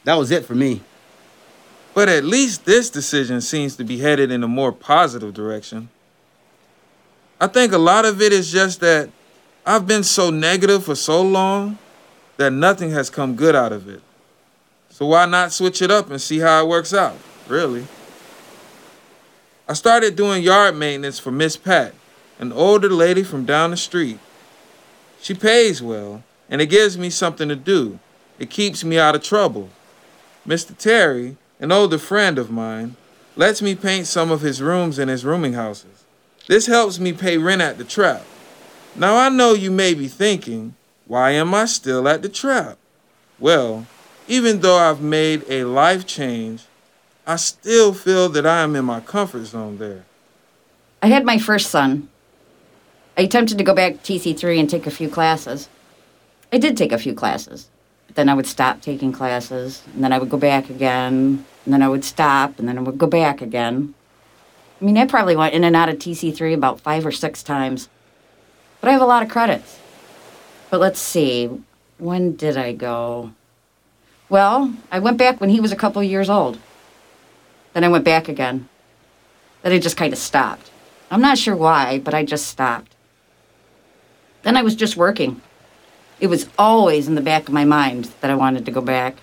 that 0.09 0.15
was 0.15 0.31
it 0.31 0.43
for 0.43 0.55
me. 0.55 0.81
But 1.93 2.09
at 2.09 2.23
least 2.23 2.65
this 2.65 2.89
decision 2.89 3.41
seems 3.41 3.75
to 3.75 3.83
be 3.83 3.99
headed 3.99 4.31
in 4.31 4.43
a 4.43 4.47
more 4.47 4.71
positive 4.71 5.35
direction. 5.35 5.89
I 7.39 7.45
think 7.45 7.73
a 7.73 7.77
lot 7.77 8.05
of 8.05 8.19
it 8.19 8.33
is 8.33 8.51
just 8.51 8.79
that 8.79 9.11
I've 9.67 9.85
been 9.85 10.01
so 10.01 10.31
negative 10.31 10.83
for 10.85 10.95
so 10.95 11.21
long 11.21 11.77
that 12.37 12.51
nothing 12.51 12.89
has 12.89 13.11
come 13.11 13.35
good 13.35 13.55
out 13.55 13.71
of 13.71 13.87
it. 13.87 14.01
So 14.89 15.05
why 15.05 15.27
not 15.27 15.51
switch 15.51 15.79
it 15.79 15.91
up 15.91 16.09
and 16.09 16.19
see 16.19 16.39
how 16.39 16.63
it 16.63 16.67
works 16.67 16.91
out, 16.91 17.15
really? 17.47 17.85
I 19.67 19.73
started 19.73 20.15
doing 20.15 20.41
yard 20.41 20.75
maintenance 20.75 21.19
for 21.19 21.29
Miss 21.29 21.55
Pat, 21.55 21.93
an 22.39 22.51
older 22.51 22.89
lady 22.89 23.21
from 23.21 23.45
down 23.45 23.69
the 23.69 23.77
street. 23.77 24.17
She 25.21 25.35
pays 25.35 25.83
well, 25.83 26.23
and 26.49 26.61
it 26.61 26.65
gives 26.65 26.97
me 26.97 27.11
something 27.11 27.47
to 27.47 27.55
do. 27.55 27.99
It 28.39 28.49
keeps 28.49 28.83
me 28.83 28.97
out 28.97 29.13
of 29.13 29.21
trouble. 29.21 29.69
Mr. 30.49 30.75
Terry, 30.75 31.37
an 31.59 31.71
older 31.71 31.99
friend 31.99 32.39
of 32.39 32.49
mine, 32.49 32.95
lets 33.35 33.61
me 33.61 33.75
paint 33.75 34.07
some 34.07 34.31
of 34.31 34.41
his 34.41 34.63
rooms 34.63 34.97
in 34.97 35.07
his 35.07 35.23
rooming 35.23 35.53
houses. 35.53 36.03
This 36.47 36.65
helps 36.65 36.97
me 36.99 37.13
pay 37.13 37.37
rent 37.37 37.61
at 37.61 37.77
the 37.77 37.83
trap. 37.83 38.25
Now 38.95 39.15
I 39.15 39.29
know 39.29 39.53
you 39.53 39.69
may 39.69 39.93
be 39.93 40.07
thinking, 40.07 40.73
why 41.05 41.31
am 41.31 41.53
I 41.53 41.65
still 41.65 42.07
at 42.07 42.23
the 42.23 42.29
trap? 42.29 42.79
Well, 43.37 43.85
even 44.27 44.61
though 44.61 44.77
I've 44.77 45.01
made 45.01 45.45
a 45.47 45.65
life 45.65 46.07
change, 46.07 46.63
I 47.27 47.35
still 47.35 47.93
feel 47.93 48.27
that 48.29 48.47
I 48.47 48.61
am 48.61 48.75
in 48.75 48.85
my 48.85 49.01
comfort 49.01 49.45
zone 49.45 49.77
there. 49.77 50.05
I 51.03 51.07
had 51.09 51.25
my 51.25 51.37
first 51.37 51.69
son. 51.69 52.09
I 53.15 53.21
attempted 53.21 53.59
to 53.59 53.63
go 53.63 53.75
back 53.75 54.01
to 54.01 54.13
TC3 54.13 54.59
and 54.59 54.67
take 54.67 54.87
a 54.87 54.91
few 54.91 55.09
classes. 55.09 55.69
I 56.51 56.57
did 56.57 56.75
take 56.75 56.91
a 56.91 56.97
few 56.97 57.13
classes. 57.13 57.69
Then 58.15 58.29
I 58.29 58.33
would 58.33 58.47
stop 58.47 58.81
taking 58.81 59.11
classes, 59.11 59.83
and 59.93 60.03
then 60.03 60.11
I 60.11 60.17
would 60.17 60.29
go 60.29 60.37
back 60.37 60.69
again, 60.69 61.45
and 61.65 61.73
then 61.73 61.81
I 61.81 61.89
would 61.89 62.03
stop, 62.03 62.59
and 62.59 62.67
then 62.67 62.77
I 62.77 62.81
would 62.81 62.97
go 62.97 63.07
back 63.07 63.41
again. 63.41 63.93
I 64.81 64.85
mean, 64.85 64.97
I 64.97 65.05
probably 65.05 65.35
went 65.35 65.53
in 65.53 65.63
and 65.63 65.75
out 65.75 65.89
of 65.89 65.97
TC3 65.97 66.53
about 66.53 66.79
five 66.79 67.05
or 67.05 67.11
six 67.11 67.43
times. 67.43 67.89
But 68.81 68.89
I 68.89 68.93
have 68.93 69.01
a 69.01 69.05
lot 69.05 69.23
of 69.23 69.29
credits. 69.29 69.79
But 70.69 70.79
let's 70.79 70.99
see, 70.99 71.49
when 71.97 72.35
did 72.35 72.57
I 72.57 72.73
go? 72.73 73.33
Well, 74.29 74.73
I 74.91 74.99
went 74.99 75.17
back 75.17 75.41
when 75.41 75.49
he 75.49 75.59
was 75.59 75.71
a 75.71 75.75
couple 75.75 76.01
years 76.03 76.29
old. 76.29 76.59
Then 77.73 77.83
I 77.83 77.89
went 77.89 78.05
back 78.05 78.29
again. 78.29 78.69
Then 79.61 79.73
I 79.73 79.79
just 79.79 79.97
kind 79.97 80.13
of 80.13 80.19
stopped. 80.19 80.71
I'm 81.11 81.21
not 81.21 81.37
sure 81.37 81.55
why, 81.55 81.99
but 81.99 82.13
I 82.13 82.23
just 82.23 82.47
stopped. 82.47 82.95
Then 84.43 84.55
I 84.55 84.61
was 84.61 84.75
just 84.75 84.95
working. 84.95 85.41
It 86.19 86.27
was 86.27 86.49
always 86.57 87.07
in 87.07 87.15
the 87.15 87.21
back 87.21 87.47
of 87.47 87.53
my 87.53 87.65
mind 87.65 88.11
that 88.21 88.29
I 88.29 88.35
wanted 88.35 88.65
to 88.65 88.71
go 88.71 88.81
back. 88.81 89.15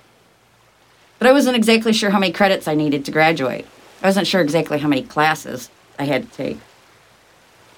But 1.19 1.29
I 1.29 1.33
wasn't 1.33 1.57
exactly 1.57 1.93
sure 1.93 2.11
how 2.11 2.19
many 2.19 2.33
credits 2.33 2.69
I 2.69 2.75
needed 2.75 3.05
to 3.07 3.11
graduate. 3.11 3.67
I 4.03 4.07
wasn't 4.07 4.26
sure 4.26 4.41
exactly 4.41 4.79
how 4.79 4.88
many 4.88 5.03
classes 5.03 5.71
I 5.99 6.05
had 6.05 6.31
to 6.31 6.37
take. 6.37 6.59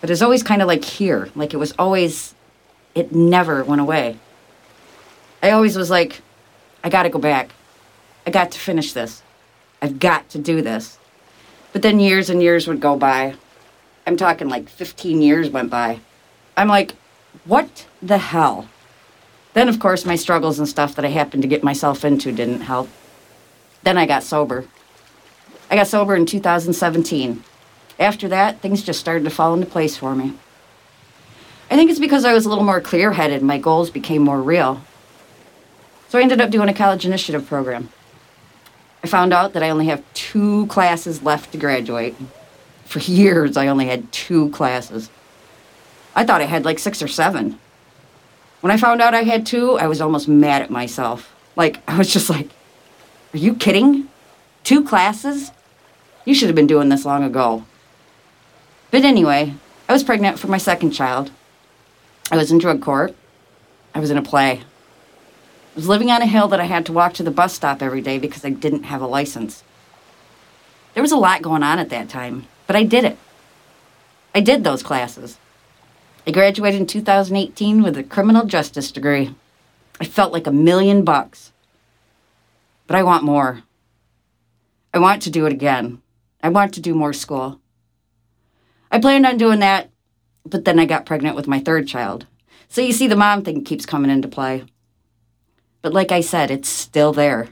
But 0.00 0.10
it 0.10 0.12
was 0.12 0.22
always 0.22 0.42
kind 0.42 0.62
of 0.62 0.68
like 0.68 0.84
here, 0.84 1.30
like 1.34 1.54
it 1.54 1.56
was 1.56 1.72
always, 1.78 2.34
it 2.94 3.12
never 3.12 3.64
went 3.64 3.80
away. 3.80 4.16
I 5.42 5.50
always 5.50 5.76
was 5.76 5.90
like, 5.90 6.22
I 6.82 6.88
gotta 6.88 7.10
go 7.10 7.18
back. 7.18 7.50
I 8.26 8.30
got 8.30 8.52
to 8.52 8.58
finish 8.58 8.92
this. 8.92 9.22
I've 9.80 9.98
got 9.98 10.28
to 10.30 10.38
do 10.38 10.62
this. 10.62 10.98
But 11.72 11.82
then 11.82 12.00
years 12.00 12.30
and 12.30 12.42
years 12.42 12.66
would 12.66 12.80
go 12.80 12.96
by. 12.96 13.34
I'm 14.06 14.16
talking 14.16 14.48
like 14.48 14.68
15 14.68 15.22
years 15.22 15.50
went 15.50 15.70
by. 15.70 16.00
I'm 16.56 16.68
like, 16.68 16.94
what 17.44 17.86
the 18.02 18.18
hell? 18.18 18.68
Then, 19.54 19.68
of 19.68 19.80
course, 19.80 20.04
my 20.04 20.16
struggles 20.16 20.58
and 20.58 20.68
stuff 20.68 20.94
that 20.94 21.04
I 21.04 21.08
happened 21.08 21.42
to 21.42 21.48
get 21.48 21.64
myself 21.64 22.04
into 22.04 22.32
didn't 22.32 22.62
help. 22.62 22.88
Then 23.82 23.98
I 23.98 24.06
got 24.06 24.22
sober. 24.22 24.66
I 25.70 25.76
got 25.76 25.86
sober 25.86 26.14
in 26.14 26.26
2017. 26.26 27.42
After 27.98 28.28
that, 28.28 28.60
things 28.60 28.82
just 28.82 29.00
started 29.00 29.24
to 29.24 29.30
fall 29.30 29.54
into 29.54 29.66
place 29.66 29.96
for 29.96 30.14
me. 30.14 30.34
I 31.70 31.76
think 31.76 31.90
it's 31.90 32.00
because 32.00 32.24
I 32.24 32.32
was 32.32 32.46
a 32.46 32.48
little 32.48 32.64
more 32.64 32.80
clear 32.80 33.12
headed, 33.12 33.42
my 33.42 33.58
goals 33.58 33.90
became 33.90 34.22
more 34.22 34.40
real. 34.40 34.80
So 36.08 36.18
I 36.18 36.22
ended 36.22 36.40
up 36.40 36.50
doing 36.50 36.68
a 36.68 36.74
college 36.74 37.04
initiative 37.04 37.46
program. 37.46 37.90
I 39.04 39.06
found 39.06 39.32
out 39.32 39.52
that 39.52 39.62
I 39.62 39.70
only 39.70 39.86
have 39.86 40.02
two 40.14 40.66
classes 40.66 41.22
left 41.22 41.52
to 41.52 41.58
graduate. 41.58 42.16
For 42.86 43.00
years, 43.00 43.56
I 43.56 43.66
only 43.66 43.86
had 43.86 44.10
two 44.10 44.48
classes. 44.50 45.10
I 46.16 46.24
thought 46.24 46.40
I 46.40 46.44
had 46.44 46.64
like 46.64 46.78
six 46.78 47.02
or 47.02 47.08
seven. 47.08 47.58
When 48.60 48.72
I 48.72 48.76
found 48.76 49.00
out 49.00 49.14
I 49.14 49.22
had 49.22 49.46
two, 49.46 49.78
I 49.78 49.86
was 49.86 50.00
almost 50.00 50.28
mad 50.28 50.62
at 50.62 50.70
myself. 50.70 51.34
Like, 51.54 51.80
I 51.88 51.96
was 51.96 52.12
just 52.12 52.30
like, 52.30 52.48
are 53.34 53.38
you 53.38 53.54
kidding? 53.54 54.08
Two 54.64 54.84
classes? 54.84 55.52
You 56.24 56.34
should 56.34 56.48
have 56.48 56.56
been 56.56 56.66
doing 56.66 56.88
this 56.88 57.04
long 57.04 57.24
ago. 57.24 57.64
But 58.90 59.04
anyway, 59.04 59.54
I 59.88 59.92
was 59.92 60.02
pregnant 60.02 60.38
for 60.38 60.48
my 60.48 60.58
second 60.58 60.90
child. 60.90 61.30
I 62.30 62.36
was 62.36 62.50
in 62.50 62.58
drug 62.58 62.82
court. 62.82 63.14
I 63.94 64.00
was 64.00 64.10
in 64.10 64.18
a 64.18 64.22
play. 64.22 64.60
I 64.60 65.74
was 65.74 65.88
living 65.88 66.10
on 66.10 66.22
a 66.22 66.26
hill 66.26 66.48
that 66.48 66.60
I 66.60 66.64
had 66.64 66.84
to 66.86 66.92
walk 66.92 67.14
to 67.14 67.22
the 67.22 67.30
bus 67.30 67.54
stop 67.54 67.82
every 67.82 68.00
day 68.00 68.18
because 68.18 68.44
I 68.44 68.50
didn't 68.50 68.84
have 68.84 69.00
a 69.00 69.06
license. 69.06 69.62
There 70.94 71.02
was 71.02 71.12
a 71.12 71.16
lot 71.16 71.42
going 71.42 71.62
on 71.62 71.78
at 71.78 71.90
that 71.90 72.08
time, 72.08 72.46
but 72.66 72.76
I 72.76 72.82
did 72.82 73.04
it. 73.04 73.16
I 74.34 74.40
did 74.40 74.64
those 74.64 74.82
classes. 74.82 75.38
I 76.28 76.30
graduated 76.30 76.82
in 76.82 76.86
2018 76.86 77.82
with 77.82 77.96
a 77.96 78.02
criminal 78.02 78.44
justice 78.44 78.92
degree. 78.92 79.34
I 79.98 80.04
felt 80.04 80.30
like 80.30 80.46
a 80.46 80.52
million 80.52 81.02
bucks. 81.02 81.52
But 82.86 82.96
I 82.96 83.02
want 83.02 83.24
more. 83.24 83.62
I 84.92 84.98
want 84.98 85.22
to 85.22 85.30
do 85.30 85.46
it 85.46 85.54
again. 85.54 86.02
I 86.42 86.50
want 86.50 86.74
to 86.74 86.82
do 86.82 86.94
more 86.94 87.14
school. 87.14 87.62
I 88.90 88.98
planned 89.00 89.24
on 89.24 89.38
doing 89.38 89.60
that, 89.60 89.88
but 90.44 90.66
then 90.66 90.78
I 90.78 90.84
got 90.84 91.06
pregnant 91.06 91.34
with 91.34 91.48
my 91.48 91.60
third 91.60 91.88
child. 91.88 92.26
So 92.68 92.82
you 92.82 92.92
see, 92.92 93.06
the 93.06 93.16
mom 93.16 93.42
thing 93.42 93.64
keeps 93.64 93.86
coming 93.86 94.10
into 94.10 94.28
play. 94.28 94.66
But 95.80 95.94
like 95.94 96.12
I 96.12 96.20
said, 96.20 96.50
it's 96.50 96.68
still 96.68 97.14
there. 97.14 97.48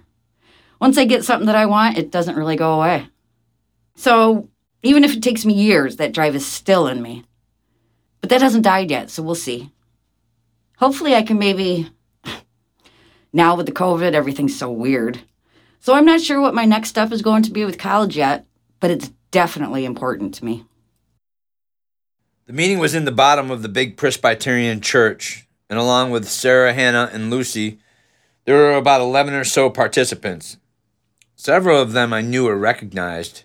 Once 0.83 0.99
I 0.99 1.06
get 1.06 1.25
something 1.25 1.47
that 1.47 1.56
I 1.56 1.64
want, 1.64 1.97
it 1.97 2.11
doesn't 2.11 2.37
really 2.37 2.56
go 2.56 2.75
away. 2.75 3.09
So 3.95 4.50
even 4.83 5.02
if 5.02 5.14
it 5.14 5.23
takes 5.23 5.47
me 5.47 5.54
years, 5.54 5.97
that 5.97 6.12
drive 6.12 6.37
is 6.37 6.45
still 6.45 6.87
in 6.87 7.00
me. 7.00 7.25
But 8.20 8.30
that 8.30 8.42
hasn't 8.42 8.64
died 8.64 8.90
yet, 8.90 9.11
so 9.11 9.23
we'll 9.23 9.35
see. 9.35 9.70
Hopefully, 10.78 11.14
I 11.14 11.23
can 11.23 11.38
maybe. 11.38 11.90
Now 13.32 13.54
with 13.54 13.66
the 13.66 13.73
COVID, 13.73 14.14
everything's 14.14 14.58
so 14.58 14.70
weird. 14.70 15.20
So 15.80 15.94
I'm 15.94 16.06
not 16.06 16.20
sure 16.20 16.40
what 16.40 16.54
my 16.54 16.64
next 16.64 16.88
step 16.88 17.12
is 17.12 17.23
going 17.23 17.42
to 17.44 17.52
be 17.52 17.64
with 17.64 17.78
college 17.78 18.16
yet, 18.16 18.46
but 18.80 18.90
it's 18.90 19.11
definitely 19.30 19.85
important 19.85 20.35
to 20.35 20.44
me. 20.44 20.64
The 22.46 22.52
meeting 22.52 22.78
was 22.78 22.94
in 22.94 23.04
the 23.04 23.12
bottom 23.12 23.50
of 23.50 23.62
the 23.62 23.68
big 23.68 23.96
Presbyterian 23.96 24.80
church, 24.80 25.46
and 25.68 25.78
along 25.78 26.11
with 26.11 26.28
Sarah, 26.28 26.73
Hannah, 26.73 27.11
and 27.12 27.28
Lucy, 27.30 27.78
there 28.44 28.56
were 28.56 28.75
about 28.75 29.00
11 29.00 29.35
or 29.35 29.44
so 29.44 29.68
participants. 29.68 30.56
Several 31.35 31.80
of 31.80 31.92
them 31.92 32.12
I 32.12 32.23
knew 32.23 32.49
or 32.49 32.56
recognized. 32.56 33.44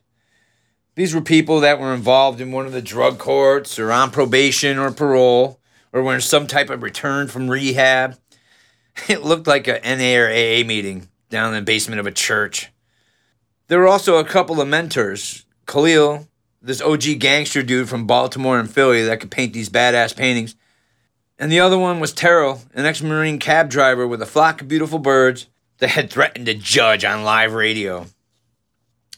These 1.01 1.15
were 1.15 1.21
people 1.21 1.61
that 1.61 1.79
were 1.79 1.95
involved 1.95 2.41
in 2.41 2.51
one 2.51 2.67
of 2.67 2.73
the 2.73 2.81
drug 2.81 3.17
courts, 3.17 3.79
or 3.79 3.91
on 3.91 4.11
probation 4.11 4.77
or 4.77 4.91
parole, 4.91 5.59
or 5.91 6.03
were 6.03 6.13
in 6.13 6.21
some 6.21 6.45
type 6.45 6.69
of 6.69 6.83
return 6.83 7.27
from 7.27 7.49
rehab. 7.49 8.19
It 9.09 9.23
looked 9.23 9.47
like 9.47 9.67
a 9.67 9.81
NA 9.83 10.21
or 10.21 10.29
AA 10.29 10.63
meeting 10.63 11.09
down 11.31 11.47
in 11.47 11.55
the 11.55 11.65
basement 11.65 11.99
of 11.99 12.05
a 12.05 12.11
church. 12.11 12.69
There 13.65 13.79
were 13.79 13.87
also 13.87 14.17
a 14.17 14.23
couple 14.23 14.61
of 14.61 14.67
mentors 14.67 15.43
Khalil, 15.65 16.27
this 16.61 16.83
OG 16.83 17.17
gangster 17.17 17.63
dude 17.63 17.89
from 17.89 18.05
Baltimore 18.05 18.59
and 18.59 18.69
Philly 18.69 19.03
that 19.03 19.21
could 19.21 19.31
paint 19.31 19.53
these 19.53 19.71
badass 19.71 20.15
paintings. 20.15 20.55
And 21.39 21.51
the 21.51 21.61
other 21.61 21.79
one 21.79 21.99
was 21.99 22.13
Terrell, 22.13 22.61
an 22.75 22.85
ex 22.85 23.01
Marine 23.01 23.39
cab 23.39 23.71
driver 23.71 24.05
with 24.05 24.21
a 24.21 24.27
flock 24.27 24.61
of 24.61 24.67
beautiful 24.67 24.99
birds 24.99 25.47
that 25.79 25.89
had 25.89 26.11
threatened 26.11 26.45
to 26.45 26.53
judge 26.53 27.03
on 27.03 27.23
live 27.23 27.53
radio. 27.53 28.05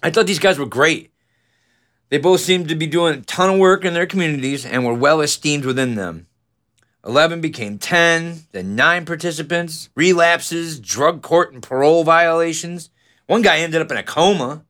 I 0.01 0.11
thought 0.11 0.27
these 0.27 0.39
guys 0.39 0.57
were 0.57 0.65
great. 0.65 1.09
They 2.13 2.19
both 2.19 2.41
seemed 2.41 2.67
to 2.67 2.75
be 2.75 2.85
doing 2.85 3.15
a 3.15 3.21
ton 3.21 3.49
of 3.49 3.59
work 3.59 3.83
in 3.83 3.95
their 3.95 4.05
communities 4.05 4.67
and 4.67 4.85
were 4.85 4.93
well 4.93 5.19
esteemed 5.19 5.65
within 5.65 5.95
them. 5.95 6.27
11 7.03 7.41
became 7.41 7.79
10, 7.79 8.43
then 8.51 8.75
9 8.75 9.07
participants, 9.07 9.89
relapses, 9.95 10.79
drug 10.79 11.23
court 11.23 11.53
and 11.53 11.63
parole 11.63 12.03
violations. 12.03 12.91
One 13.25 13.41
guy 13.41 13.57
ended 13.57 13.81
up 13.81 13.89
in 13.89 13.97
a 13.97 14.03
coma. 14.03 14.63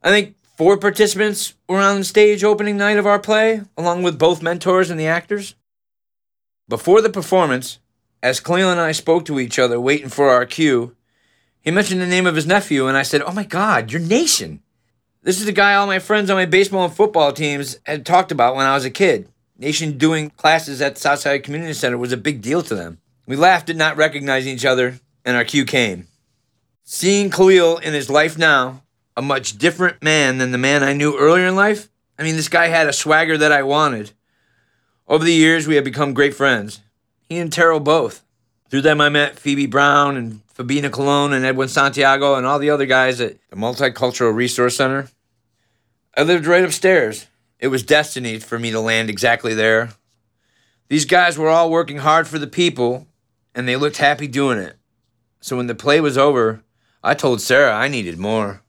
I 0.00 0.10
think 0.10 0.36
four 0.56 0.76
participants 0.76 1.54
were 1.68 1.80
on 1.80 1.98
the 1.98 2.04
stage 2.04 2.44
opening 2.44 2.76
night 2.76 2.98
of 2.98 3.06
our 3.06 3.18
play, 3.18 3.62
along 3.76 4.04
with 4.04 4.16
both 4.16 4.42
mentors 4.42 4.90
and 4.90 5.00
the 5.00 5.08
actors. 5.08 5.56
Before 6.68 7.00
the 7.00 7.10
performance, 7.10 7.80
as 8.22 8.38
Khalil 8.38 8.70
and 8.70 8.80
I 8.80 8.92
spoke 8.92 9.24
to 9.24 9.40
each 9.40 9.58
other 9.58 9.80
waiting 9.80 10.08
for 10.08 10.30
our 10.30 10.46
cue, 10.46 10.94
he 11.62 11.72
mentioned 11.72 12.00
the 12.00 12.06
name 12.06 12.28
of 12.28 12.36
his 12.36 12.46
nephew, 12.46 12.86
and 12.86 12.96
I 12.96 13.02
said, 13.02 13.22
Oh 13.22 13.32
my 13.32 13.42
God, 13.42 13.90
you're 13.90 14.00
Nation. 14.00 14.62
This 15.24 15.38
is 15.38 15.46
the 15.46 15.52
guy 15.52 15.74
all 15.74 15.86
my 15.86 16.00
friends 16.00 16.30
on 16.30 16.36
my 16.36 16.46
baseball 16.46 16.84
and 16.84 16.92
football 16.92 17.32
teams 17.32 17.78
had 17.86 18.04
talked 18.04 18.32
about 18.32 18.56
when 18.56 18.66
I 18.66 18.74
was 18.74 18.84
a 18.84 18.90
kid. 18.90 19.28
Nation 19.56 19.96
doing 19.96 20.30
classes 20.30 20.82
at 20.82 20.96
the 20.96 21.00
Southside 21.00 21.44
Community 21.44 21.74
Center 21.74 21.96
was 21.96 22.10
a 22.10 22.16
big 22.16 22.42
deal 22.42 22.60
to 22.62 22.74
them. 22.74 22.98
We 23.26 23.36
laughed 23.36 23.70
at 23.70 23.76
not 23.76 23.96
recognizing 23.96 24.52
each 24.52 24.64
other, 24.64 24.98
and 25.24 25.36
our 25.36 25.44
cue 25.44 25.64
came. 25.64 26.08
Seeing 26.82 27.30
Khalil 27.30 27.78
in 27.78 27.94
his 27.94 28.10
life 28.10 28.36
now, 28.36 28.82
a 29.16 29.22
much 29.22 29.58
different 29.58 30.02
man 30.02 30.38
than 30.38 30.50
the 30.50 30.58
man 30.58 30.82
I 30.82 30.92
knew 30.92 31.16
earlier 31.16 31.46
in 31.46 31.54
life, 31.54 31.88
I 32.18 32.24
mean, 32.24 32.34
this 32.34 32.48
guy 32.48 32.66
had 32.66 32.88
a 32.88 32.92
swagger 32.92 33.38
that 33.38 33.52
I 33.52 33.62
wanted. 33.62 34.10
Over 35.06 35.22
the 35.22 35.32
years, 35.32 35.68
we 35.68 35.76
have 35.76 35.84
become 35.84 36.14
great 36.14 36.34
friends. 36.34 36.80
He 37.20 37.38
and 37.38 37.52
Terrell 37.52 37.78
both. 37.78 38.24
Through 38.72 38.80
them, 38.80 39.02
I 39.02 39.10
met 39.10 39.38
Phoebe 39.38 39.66
Brown 39.66 40.16
and 40.16 40.40
Fabina 40.46 40.88
Colon 40.88 41.34
and 41.34 41.44
Edwin 41.44 41.68
Santiago 41.68 42.36
and 42.36 42.46
all 42.46 42.58
the 42.58 42.70
other 42.70 42.86
guys 42.86 43.20
at 43.20 43.36
the 43.50 43.56
Multicultural 43.56 44.34
Resource 44.34 44.78
Center. 44.78 45.10
I 46.16 46.22
lived 46.22 46.46
right 46.46 46.64
upstairs. 46.64 47.26
It 47.58 47.68
was 47.68 47.82
destiny 47.82 48.38
for 48.38 48.58
me 48.58 48.70
to 48.70 48.80
land 48.80 49.10
exactly 49.10 49.52
there. 49.52 49.90
These 50.88 51.04
guys 51.04 51.36
were 51.36 51.50
all 51.50 51.70
working 51.70 51.98
hard 51.98 52.26
for 52.26 52.38
the 52.38 52.46
people, 52.46 53.06
and 53.54 53.68
they 53.68 53.76
looked 53.76 53.98
happy 53.98 54.26
doing 54.26 54.56
it. 54.56 54.78
So 55.42 55.58
when 55.58 55.66
the 55.66 55.74
play 55.74 56.00
was 56.00 56.16
over, 56.16 56.62
I 57.04 57.12
told 57.12 57.42
Sarah 57.42 57.74
I 57.74 57.88
needed 57.88 58.16
more. 58.16 58.62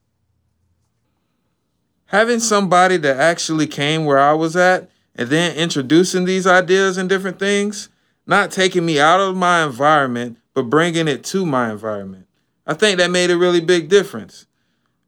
Having 2.07 2.41
somebody 2.41 2.97
that 2.97 3.21
actually 3.21 3.67
came 3.67 4.03
where 4.03 4.19
I 4.19 4.33
was 4.33 4.57
at 4.57 4.91
and 5.15 5.29
then 5.29 5.55
introducing 5.55 6.25
these 6.25 6.45
ideas 6.45 6.97
and 6.97 7.07
different 7.07 7.39
things, 7.39 7.87
not 8.25 8.51
taking 8.51 8.85
me 8.85 8.99
out 8.99 9.19
of 9.19 9.35
my 9.35 9.63
environment, 9.63 10.37
but 10.53 10.63
bringing 10.63 11.07
it 11.07 11.23
to 11.25 11.45
my 11.45 11.71
environment. 11.71 12.27
I 12.65 12.73
think 12.73 12.97
that 12.97 13.11
made 13.11 13.31
a 13.31 13.37
really 13.37 13.59
big 13.59 13.89
difference. 13.89 14.45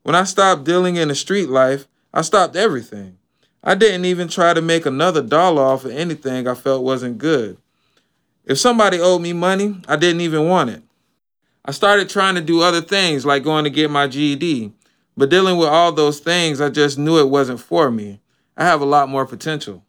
When 0.04 0.16
I 0.16 0.24
stopped 0.24 0.66
dealing 0.66 0.98
in 0.98 1.08
the 1.08 1.16
street 1.16 1.50
life, 1.50 1.88
I 2.14 2.22
stopped 2.22 2.56
everything. 2.56 3.18
I 3.64 3.76
didn't 3.76 4.06
even 4.06 4.28
try 4.28 4.54
to 4.54 4.62
make 4.62 4.86
another 4.86 5.24
dollar 5.24 5.64
off 5.64 5.86
of 5.86 5.92
anything 5.92 6.48
I 6.48 6.54
felt 6.54 6.84
wasn't 6.84 7.18
good. 7.18 7.58
If 8.44 8.60
somebody 8.60 9.00
owed 9.00 9.22
me 9.22 9.34
money, 9.34 9.82
I 9.88 9.96
didn't 9.96 10.22
even 10.22 10.48
want 10.48 10.70
it. 10.70 10.84
I 11.64 11.72
started 11.72 12.10
trying 12.10 12.36
to 12.36 12.42
do 12.42 12.62
other 12.62 12.82
things 12.82 13.26
like 13.26 13.44
going 13.44 13.64
to 13.64 13.72
get 13.72 13.90
my 13.90 14.08
GED, 14.08 14.72
but 15.18 15.30
dealing 15.30 15.58
with 15.58 15.70
all 15.70 15.92
those 15.92 16.20
things, 16.20 16.62
I 16.62 16.70
just 16.70 17.00
knew 17.00 17.18
it 17.18 17.30
wasn't 17.30 17.60
for 17.60 17.90
me. 17.90 18.20
I 18.58 18.66
have 18.66 18.82
a 18.82 18.86
lot 18.86 19.10
more 19.10 19.26
potential. 19.26 19.84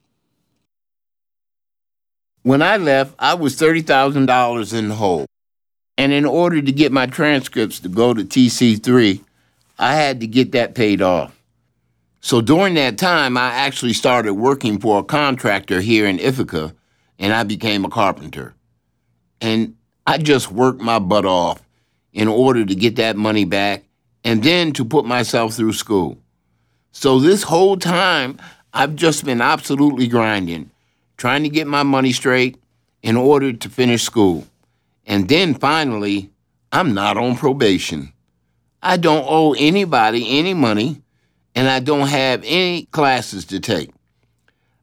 When 2.47 2.63
I 2.63 2.77
left, 2.77 3.17
I 3.19 3.35
was 3.35 3.57
$30,000 3.57 4.73
in 4.73 4.89
the 4.89 4.95
hole. 4.95 5.27
And 5.99 6.13
in 6.13 6.25
order 6.25 6.63
to 6.63 6.71
get 6.71 6.93
my 6.93 7.07
transcripts 7.07 7.81
to 7.81 7.89
go 7.89 8.15
to 8.15 8.23
TC3, 8.23 9.21
I 9.81 9.97
had 9.97 10.21
to 10.21 10.29
get 10.29 10.53
that 10.53 10.77
paid 10.77 11.03
off. 11.03 11.37
So 12.21 12.41
during 12.41 12.75
that 12.75 12.99
time, 12.99 13.37
I 13.37 13.53
actually 13.53 13.95
started 13.95 14.35
working 14.35 14.79
for 14.79 15.01
a 15.01 15.03
contractor 15.03 15.81
here 15.81 16.07
in 16.07 16.21
Ithaca, 16.21 16.73
and 17.19 17.33
I 17.33 17.43
became 17.43 17.85
a 17.85 17.91
carpenter. 17.91 18.55
And 19.41 19.75
I 20.07 20.19
just 20.19 20.53
worked 20.53 20.81
my 20.81 21.01
butt 21.01 21.27
off 21.27 21.61
in 22.13 22.29
order 22.29 22.65
to 22.65 22.75
get 22.77 22.95
that 22.95 23.17
money 23.17 23.45
back 23.45 23.83
and 24.23 24.45
then 24.45 24.73
to 24.75 24.85
put 24.85 25.05
myself 25.05 25.55
through 25.55 25.73
school. 25.73 26.17
So 26.93 27.19
this 27.19 27.43
whole 27.43 27.77
time, 27.77 28.39
I've 28.73 28.95
just 28.95 29.25
been 29.25 29.41
absolutely 29.41 30.07
grinding, 30.07 30.71
trying 31.17 31.43
to 31.43 31.49
get 31.49 31.67
my 31.67 31.83
money 31.83 32.13
straight 32.13 32.57
in 33.03 33.17
order 33.17 33.53
to 33.53 33.69
finish 33.69 34.03
school. 34.03 34.47
And 35.07 35.29
then 35.29 35.55
finally, 35.55 36.31
I'm 36.73 36.95
not 36.95 37.17
on 37.17 37.37
probation. 37.37 38.13
I 38.83 38.97
don't 38.97 39.25
owe 39.29 39.55
anybody 39.55 40.39
any 40.39 40.55
money 40.55 41.03
and 41.55 41.69
I 41.69 41.81
don't 41.81 42.09
have 42.09 42.43
any 42.45 42.85
classes 42.87 43.45
to 43.47 43.61
take. 43.61 43.91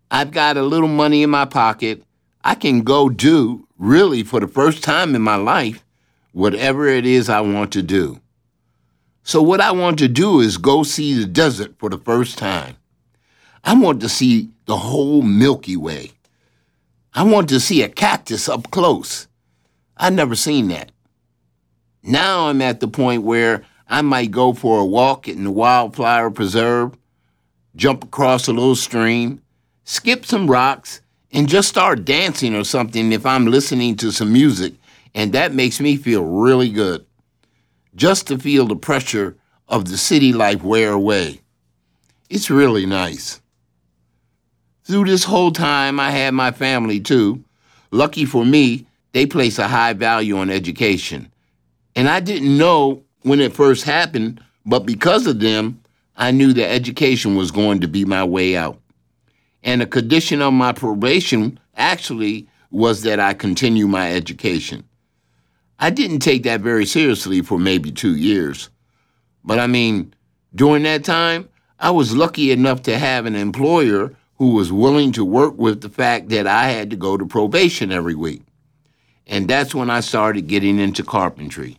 I've 0.10 0.32
got 0.32 0.58
a 0.58 0.63
little 0.63 0.89
money 0.89 1.24
in 1.24 1.30
my 1.30 1.46
pocket. 1.46 2.04
I 2.43 2.56
can 2.56 2.82
go 2.82 3.10
do, 3.10 3.67
really, 3.78 4.24
for 4.24 4.39
the 4.39 4.48
first 4.48 4.84
time 4.84 5.15
in 5.15 5.22
my 5.22 5.36
life, 5.36 5.84
whatever 6.34 6.88
it 6.88 7.06
is 7.06 7.30
I 7.30 7.41
want 7.41 7.72
to 7.74 7.82
do. 7.82 8.19
So, 9.24 9.41
what 9.41 9.62
I 9.62 9.72
want 9.72 10.00
to 10.00 10.08
do 10.08 10.41
is 10.41 10.58
go 10.58 10.84
see 10.84 11.13
the 11.13 11.26
desert 11.26 11.76
for 11.78 11.89
the 11.89 11.98
first 11.98 12.38
time. 12.38 12.76
I 13.63 13.74
want 13.74 14.02
to 14.02 14.10
see 14.10 14.50
the 14.65 14.76
whole 14.76 15.22
Milky 15.22 15.78
Way. 15.78 16.12
I 17.15 17.23
want 17.23 17.49
to 17.49 17.60
see 17.60 17.84
a 17.84 17.89
cactus 17.89 18.49
up 18.49 18.71
close. 18.71 19.28
I've 19.95 20.13
never 20.13 20.36
seen 20.36 20.69
that. 20.69 20.91
Now 22.02 22.47
I'm 22.47 22.62
at 22.62 22.80
the 22.80 22.88
point 22.88 23.21
where 23.21 23.63
I 23.88 24.02
might 24.02 24.32
go 24.32 24.54
for 24.54 24.80
a 24.80 24.86
walk 24.86 25.28
in 25.28 25.43
the 25.43 25.52
wildflower 25.52 26.32
preserve, 26.32 26.97
jump 27.76 28.04
across 28.04 28.47
a 28.47 28.52
little 28.54 28.76
stream, 28.76 29.43
skip 29.84 30.26
some 30.26 30.49
rocks, 30.49 31.02
and 31.32 31.47
just 31.47 31.69
start 31.69 32.04
dancing 32.04 32.56
or 32.56 32.63
something 32.63 33.12
if 33.12 33.28
I'm 33.28 33.45
listening 33.45 33.95
to 33.97 34.12
some 34.12 34.34
music, 34.34 34.73
and 35.13 35.34
that 35.34 35.54
makes 35.54 35.80
me 35.80 35.97
feel 35.97 36.23
really 36.23 36.71
good. 36.71 37.06
Just 37.95 38.26
to 38.28 38.39
feel 38.39 38.65
the 38.65 38.76
pressure 38.76 39.38
of 39.67 39.86
the 39.86 39.97
city 39.97 40.34
life 40.34 40.63
wear 40.63 40.91
away. 40.91 41.41
It's 42.28 42.49
really 42.49 42.88
nice. 42.88 43.39
Through 44.84 45.06
this 45.06 45.24
whole 45.24 45.52
time, 45.52 46.00
I 46.00 46.12
had 46.12 46.34
my 46.34 46.52
family 46.52 47.00
too. 47.00 47.43
Lucky 47.91 48.26
for 48.26 48.46
me, 48.46 48.86
they 49.13 49.26
place 49.26 49.58
a 49.58 49.67
high 49.67 49.93
value 49.93 50.38
on 50.38 50.50
education. 50.50 51.32
And 51.96 52.10
I 52.10 52.19
didn't 52.19 52.58
know 52.58 53.04
when 53.22 53.39
it 53.39 53.54
first 53.54 53.86
happened, 53.86 54.43
but 54.65 54.86
because 54.86 55.26
of 55.28 55.39
them, 55.39 55.80
I 56.17 56.32
knew 56.32 56.54
that 56.54 56.72
education 56.72 57.36
was 57.36 57.52
going 57.52 57.82
to 57.82 57.88
be 57.88 58.04
my 58.04 58.24
way 58.24 58.58
out. 58.58 58.80
And 59.63 59.82
a 59.82 59.86
condition 59.86 60.41
of 60.41 60.54
my 60.54 60.74
probation 60.74 61.60
actually 61.78 62.48
was 62.69 63.04
that 63.04 63.19
I 63.19 63.34
continue 63.34 63.88
my 63.88 64.13
education. 64.13 64.84
I 65.80 65.89
didn't 65.89 66.19
take 66.19 66.43
that 66.43 66.62
very 66.62 66.86
seriously 66.86 67.41
for 67.41 67.58
maybe 67.58 67.91
two 67.91 68.15
years. 68.15 68.69
But 69.43 69.60
I 69.60 69.67
mean, 69.67 70.13
during 70.54 70.84
that 70.84 71.04
time, 71.04 71.48
I 71.80 71.91
was 71.91 72.15
lucky 72.15 72.52
enough 72.52 72.84
to 72.84 72.98
have 72.98 73.26
an 73.26 73.36
employer 73.36 74.15
who 74.38 74.54
was 74.54 74.72
willing 74.72 75.12
to 75.13 75.24
work 75.24 75.58
with 75.58 75.82
the 75.82 75.89
fact 75.89 76.30
that 76.30 76.48
I 76.48 76.69
had 76.69 76.89
to 76.89 76.96
go 76.96 77.17
to 77.17 77.26
probation 77.26 77.91
every 77.91 78.15
week. 78.15 78.41
And 79.28 79.48
that's 79.48 79.74
when 79.74 79.89
I 79.89 80.02
started 80.02 80.48
getting 80.48 80.80
into 80.80 81.04
carpentry. 81.04 81.78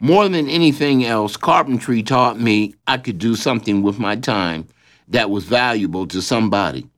More 0.00 0.28
than 0.28 0.48
anything 0.48 1.04
else, 1.04 1.36
carpentry 1.36 2.02
taught 2.02 2.38
me 2.38 2.74
I 2.86 2.98
could 2.98 3.18
do 3.18 3.36
something 3.36 3.82
with 3.82 3.98
my 3.98 4.16
time 4.16 4.66
that 5.08 5.30
was 5.30 5.44
valuable 5.44 6.06
to 6.08 6.20
somebody. 6.20 6.88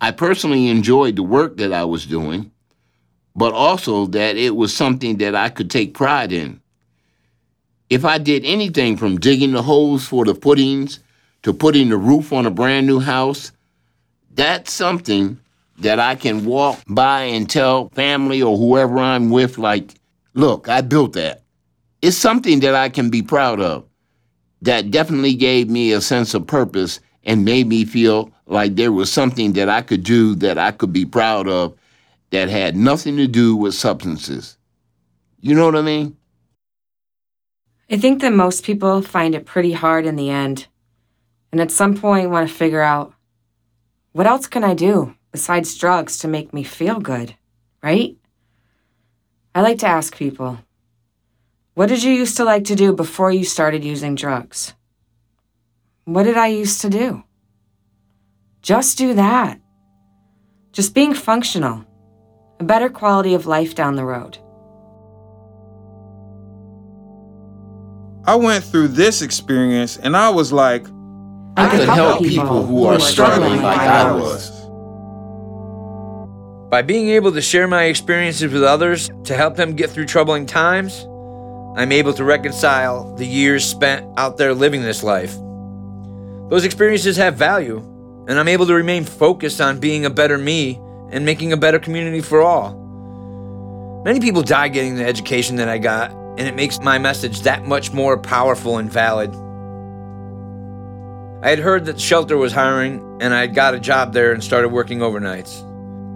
I 0.00 0.10
personally 0.12 0.68
enjoyed 0.68 1.16
the 1.16 1.22
work 1.22 1.58
that 1.58 1.72
I 1.72 1.84
was 1.84 2.06
doing, 2.06 2.50
but 3.36 3.52
also 3.52 4.06
that 4.06 4.36
it 4.36 4.56
was 4.56 4.74
something 4.74 5.18
that 5.18 5.34
I 5.34 5.50
could 5.50 5.70
take 5.70 5.94
pride 5.94 6.32
in. 6.32 6.60
If 7.90 8.04
I 8.04 8.18
did 8.18 8.44
anything 8.44 8.96
from 8.96 9.20
digging 9.20 9.52
the 9.52 9.62
holes 9.62 10.06
for 10.06 10.24
the 10.24 10.34
footings 10.34 11.00
to 11.42 11.52
putting 11.52 11.88
the 11.88 11.96
roof 11.96 12.32
on 12.32 12.46
a 12.46 12.50
brand 12.50 12.86
new 12.86 13.00
house, 13.00 13.52
that's 14.34 14.72
something 14.72 15.38
that 15.78 15.98
I 15.98 16.14
can 16.14 16.44
walk 16.44 16.80
by 16.88 17.22
and 17.22 17.48
tell 17.48 17.88
family 17.90 18.42
or 18.42 18.56
whoever 18.56 18.98
I'm 18.98 19.30
with, 19.30 19.58
like, 19.58 19.94
look, 20.34 20.68
I 20.68 20.82
built 20.82 21.14
that. 21.14 21.42
It's 22.02 22.16
something 22.16 22.60
that 22.60 22.74
I 22.74 22.88
can 22.88 23.10
be 23.10 23.22
proud 23.22 23.60
of. 23.60 23.84
That 24.62 24.90
definitely 24.90 25.34
gave 25.34 25.70
me 25.70 25.92
a 25.92 26.00
sense 26.00 26.34
of 26.34 26.46
purpose 26.46 27.00
and 27.24 27.44
made 27.44 27.66
me 27.66 27.84
feel 27.84 28.30
like 28.46 28.76
there 28.76 28.92
was 28.92 29.10
something 29.10 29.52
that 29.54 29.68
I 29.68 29.80
could 29.80 30.02
do 30.02 30.34
that 30.36 30.58
I 30.58 30.70
could 30.70 30.92
be 30.92 31.06
proud 31.06 31.48
of 31.48 31.74
that 32.30 32.48
had 32.48 32.76
nothing 32.76 33.16
to 33.16 33.26
do 33.26 33.56
with 33.56 33.74
substances. 33.74 34.56
You 35.40 35.54
know 35.54 35.64
what 35.64 35.76
I 35.76 35.82
mean? 35.82 36.16
I 37.90 37.96
think 37.96 38.20
that 38.20 38.32
most 38.32 38.64
people 38.64 39.02
find 39.02 39.34
it 39.34 39.46
pretty 39.46 39.72
hard 39.72 40.06
in 40.06 40.16
the 40.16 40.30
end. 40.30 40.66
And 41.52 41.60
at 41.60 41.70
some 41.70 41.96
point 41.96 42.30
want 42.30 42.48
to 42.48 42.54
figure 42.54 42.82
out 42.82 43.14
what 44.12 44.26
else 44.26 44.46
can 44.46 44.64
I 44.64 44.74
do 44.74 45.14
besides 45.32 45.76
drugs 45.76 46.18
to 46.18 46.28
make 46.28 46.52
me 46.52 46.62
feel 46.62 47.00
good, 47.00 47.34
right? 47.82 48.16
I 49.54 49.62
like 49.62 49.78
to 49.78 49.86
ask 49.86 50.16
people, 50.16 50.58
what 51.74 51.88
did 51.88 52.02
you 52.02 52.12
used 52.12 52.36
to 52.36 52.44
like 52.44 52.64
to 52.64 52.74
do 52.76 52.92
before 52.92 53.32
you 53.32 53.44
started 53.44 53.84
using 53.84 54.14
drugs? 54.14 54.74
What 56.04 56.24
did 56.24 56.36
I 56.36 56.48
used 56.48 56.80
to 56.82 56.90
do? 56.90 57.22
Just 58.62 58.98
do 58.98 59.14
that. 59.14 59.60
Just 60.72 60.94
being 60.94 61.14
functional, 61.14 61.84
a 62.60 62.64
better 62.64 62.88
quality 62.88 63.34
of 63.34 63.46
life 63.46 63.74
down 63.74 63.96
the 63.96 64.04
road. 64.04 64.38
I 68.24 68.34
went 68.34 68.62
through 68.62 68.88
this 68.88 69.22
experience 69.22 69.96
and 69.96 70.16
I 70.16 70.28
was 70.28 70.52
like, 70.52 70.86
I, 71.56 71.68
could 71.68 71.88
help 71.88 72.22
people 72.22 72.64
who 72.64 72.84
are 72.84 73.00
struggling 73.00 73.60
like 73.62 73.80
I 73.80 74.12
was. 74.12 74.50
By 76.70 76.82
being 76.82 77.08
able 77.08 77.32
to 77.32 77.42
share 77.42 77.66
my 77.66 77.84
experiences 77.84 78.52
with 78.52 78.62
others 78.62 79.10
to 79.24 79.34
help 79.34 79.56
them 79.56 79.74
get 79.74 79.90
through 79.90 80.06
troubling 80.06 80.46
times, 80.46 81.06
I'm 81.76 81.92
able 81.92 82.12
to 82.14 82.24
reconcile 82.24 83.14
the 83.16 83.26
years 83.26 83.64
spent 83.64 84.06
out 84.16 84.36
there 84.36 84.54
living 84.54 84.82
this 84.82 85.02
life. 85.02 85.34
Those 86.48 86.64
experiences 86.64 87.16
have 87.16 87.34
value, 87.34 87.78
and 88.28 88.38
I'm 88.38 88.48
able 88.48 88.66
to 88.66 88.74
remain 88.74 89.04
focused 89.04 89.60
on 89.60 89.80
being 89.80 90.04
a 90.04 90.10
better 90.10 90.38
me 90.38 90.80
and 91.10 91.24
making 91.24 91.52
a 91.52 91.56
better 91.56 91.78
community 91.80 92.20
for 92.20 92.40
all. 92.40 94.02
Many 94.04 94.20
people 94.20 94.42
die 94.42 94.68
getting 94.68 94.94
the 94.94 95.04
education 95.04 95.56
that 95.56 95.68
I 95.68 95.78
got, 95.78 96.12
and 96.12 96.40
it 96.40 96.54
makes 96.54 96.80
my 96.80 96.98
message 96.98 97.42
that 97.42 97.66
much 97.66 97.92
more 97.92 98.16
powerful 98.16 98.78
and 98.78 98.90
valid. 98.90 99.34
I 101.42 101.48
had 101.48 101.58
heard 101.58 101.86
that 101.86 101.98
shelter 101.98 102.36
was 102.36 102.52
hiring, 102.52 103.18
and 103.22 103.32
I 103.32 103.40
had 103.40 103.54
got 103.54 103.72
a 103.72 103.80
job 103.80 104.12
there 104.12 104.32
and 104.32 104.44
started 104.44 104.68
working 104.68 104.98
overnights. 104.98 105.66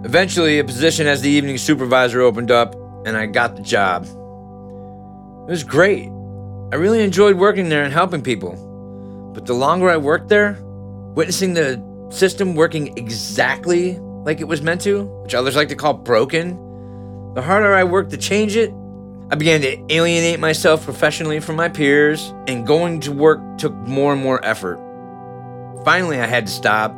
Eventually, 0.05 0.59
a 0.59 0.63
position 0.63 1.07
as 1.07 1.23
the 1.23 1.29
evening 1.29 1.57
supervisor 1.57 2.21
opened 2.21 2.51
up, 2.51 2.75
and 3.07 3.17
I 3.17 3.25
got 3.25 3.55
the 3.55 3.63
job. 3.63 4.03
It 4.03 5.51
was 5.51 5.63
great. 5.63 6.09
I 6.71 6.75
really 6.75 7.03
enjoyed 7.03 7.37
working 7.37 7.69
there 7.69 7.83
and 7.83 7.91
helping 7.91 8.21
people. 8.21 9.31
But 9.33 9.47
the 9.47 9.53
longer 9.53 9.89
I 9.89 9.97
worked 9.97 10.29
there, 10.29 10.59
witnessing 10.61 11.55
the 11.55 11.83
system 12.11 12.53
working 12.53 12.95
exactly 12.95 13.97
like 14.25 14.41
it 14.41 14.47
was 14.47 14.61
meant 14.61 14.81
to, 14.81 15.05
which 15.23 15.33
others 15.33 15.55
like 15.55 15.69
to 15.69 15.75
call 15.75 15.93
broken, 15.93 16.51
the 17.33 17.41
harder 17.41 17.73
I 17.73 17.83
worked 17.83 18.11
to 18.11 18.17
change 18.17 18.55
it, 18.55 18.71
I 19.31 19.35
began 19.35 19.61
to 19.61 19.83
alienate 19.89 20.39
myself 20.39 20.85
professionally 20.85 21.39
from 21.39 21.55
my 21.55 21.67
peers, 21.67 22.31
and 22.47 22.65
going 22.65 22.99
to 23.01 23.11
work 23.11 23.39
took 23.57 23.73
more 23.73 24.13
and 24.13 24.21
more 24.21 24.43
effort. 24.45 24.84
Finally, 25.85 26.19
I 26.19 26.25
had 26.25 26.47
to 26.47 26.51
stop. 26.51 26.91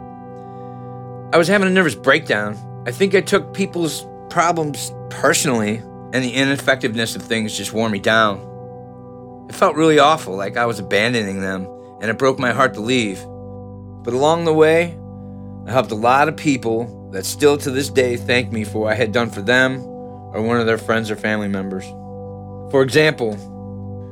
I 1.34 1.38
was 1.38 1.48
having 1.48 1.68
a 1.68 1.72
nervous 1.72 1.94
breakdown 1.94 2.58
I 2.88 2.92
think 2.92 3.16
I 3.16 3.20
took 3.20 3.54
people's 3.54 4.08
problems 4.30 4.94
personally, 5.10 5.76
and 6.14 6.24
the 6.24 6.34
ineffectiveness 6.34 7.18
of 7.18 7.22
things 7.22 7.58
just 7.58 7.74
wore 7.74 7.90
me 7.90 8.00
down. 8.00 8.40
It 9.50 9.56
felt 9.56 9.76
really 9.76 10.00
awful, 10.00 10.38
like 10.38 10.56
I 10.56 10.66
was 10.66 10.80
abandoning 10.80 11.42
them, 11.42 11.68
and 12.00 12.10
it 12.10 12.18
broke 12.18 12.40
my 12.40 12.54
heart 12.54 12.76
to 12.76 12.80
leave. 12.80 13.20
But 14.06 14.14
along 14.14 14.46
the 14.46 14.54
way, 14.54 14.98
I 15.66 15.72
helped 15.74 15.92
a 15.92 15.96
lot 15.96 16.30
of 16.30 16.38
people 16.38 17.10
that 17.12 17.26
still 17.26 17.58
to 17.58 17.70
this 17.70 17.90
day 17.90 18.16
thank 18.16 18.54
me 18.54 18.64
for 18.64 18.84
what 18.84 18.94
I 18.94 18.96
had 18.96 19.12
done 19.12 19.30
for 19.30 19.42
them 19.42 19.82
or 19.82 20.42
one 20.42 20.62
of 20.62 20.66
their 20.66 20.78
friends 20.78 21.12
or 21.12 21.18
family 21.18 21.50
members. 21.50 21.84
For 22.72 22.84
example, 22.84 23.36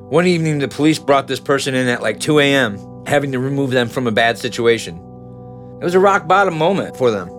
one 0.09 0.27
evening 0.27 0.59
the 0.59 0.67
police 0.67 0.99
brought 0.99 1.27
this 1.27 1.39
person 1.39 1.75
in 1.75 1.87
at 1.87 2.01
like 2.01 2.19
2 2.19 2.39
a.m., 2.39 2.75
having 3.07 3.31
to 3.31 3.39
remove 3.39 3.71
them 3.71 3.89
from 3.89 4.07
a 4.07 4.11
bad 4.11 4.37
situation. 4.37 4.97
It 5.81 5.83
was 5.83 5.95
a 5.95 5.99
rock 5.99 6.27
bottom 6.27 6.57
moment 6.57 6.97
for 6.97 7.11
them. 7.11 7.29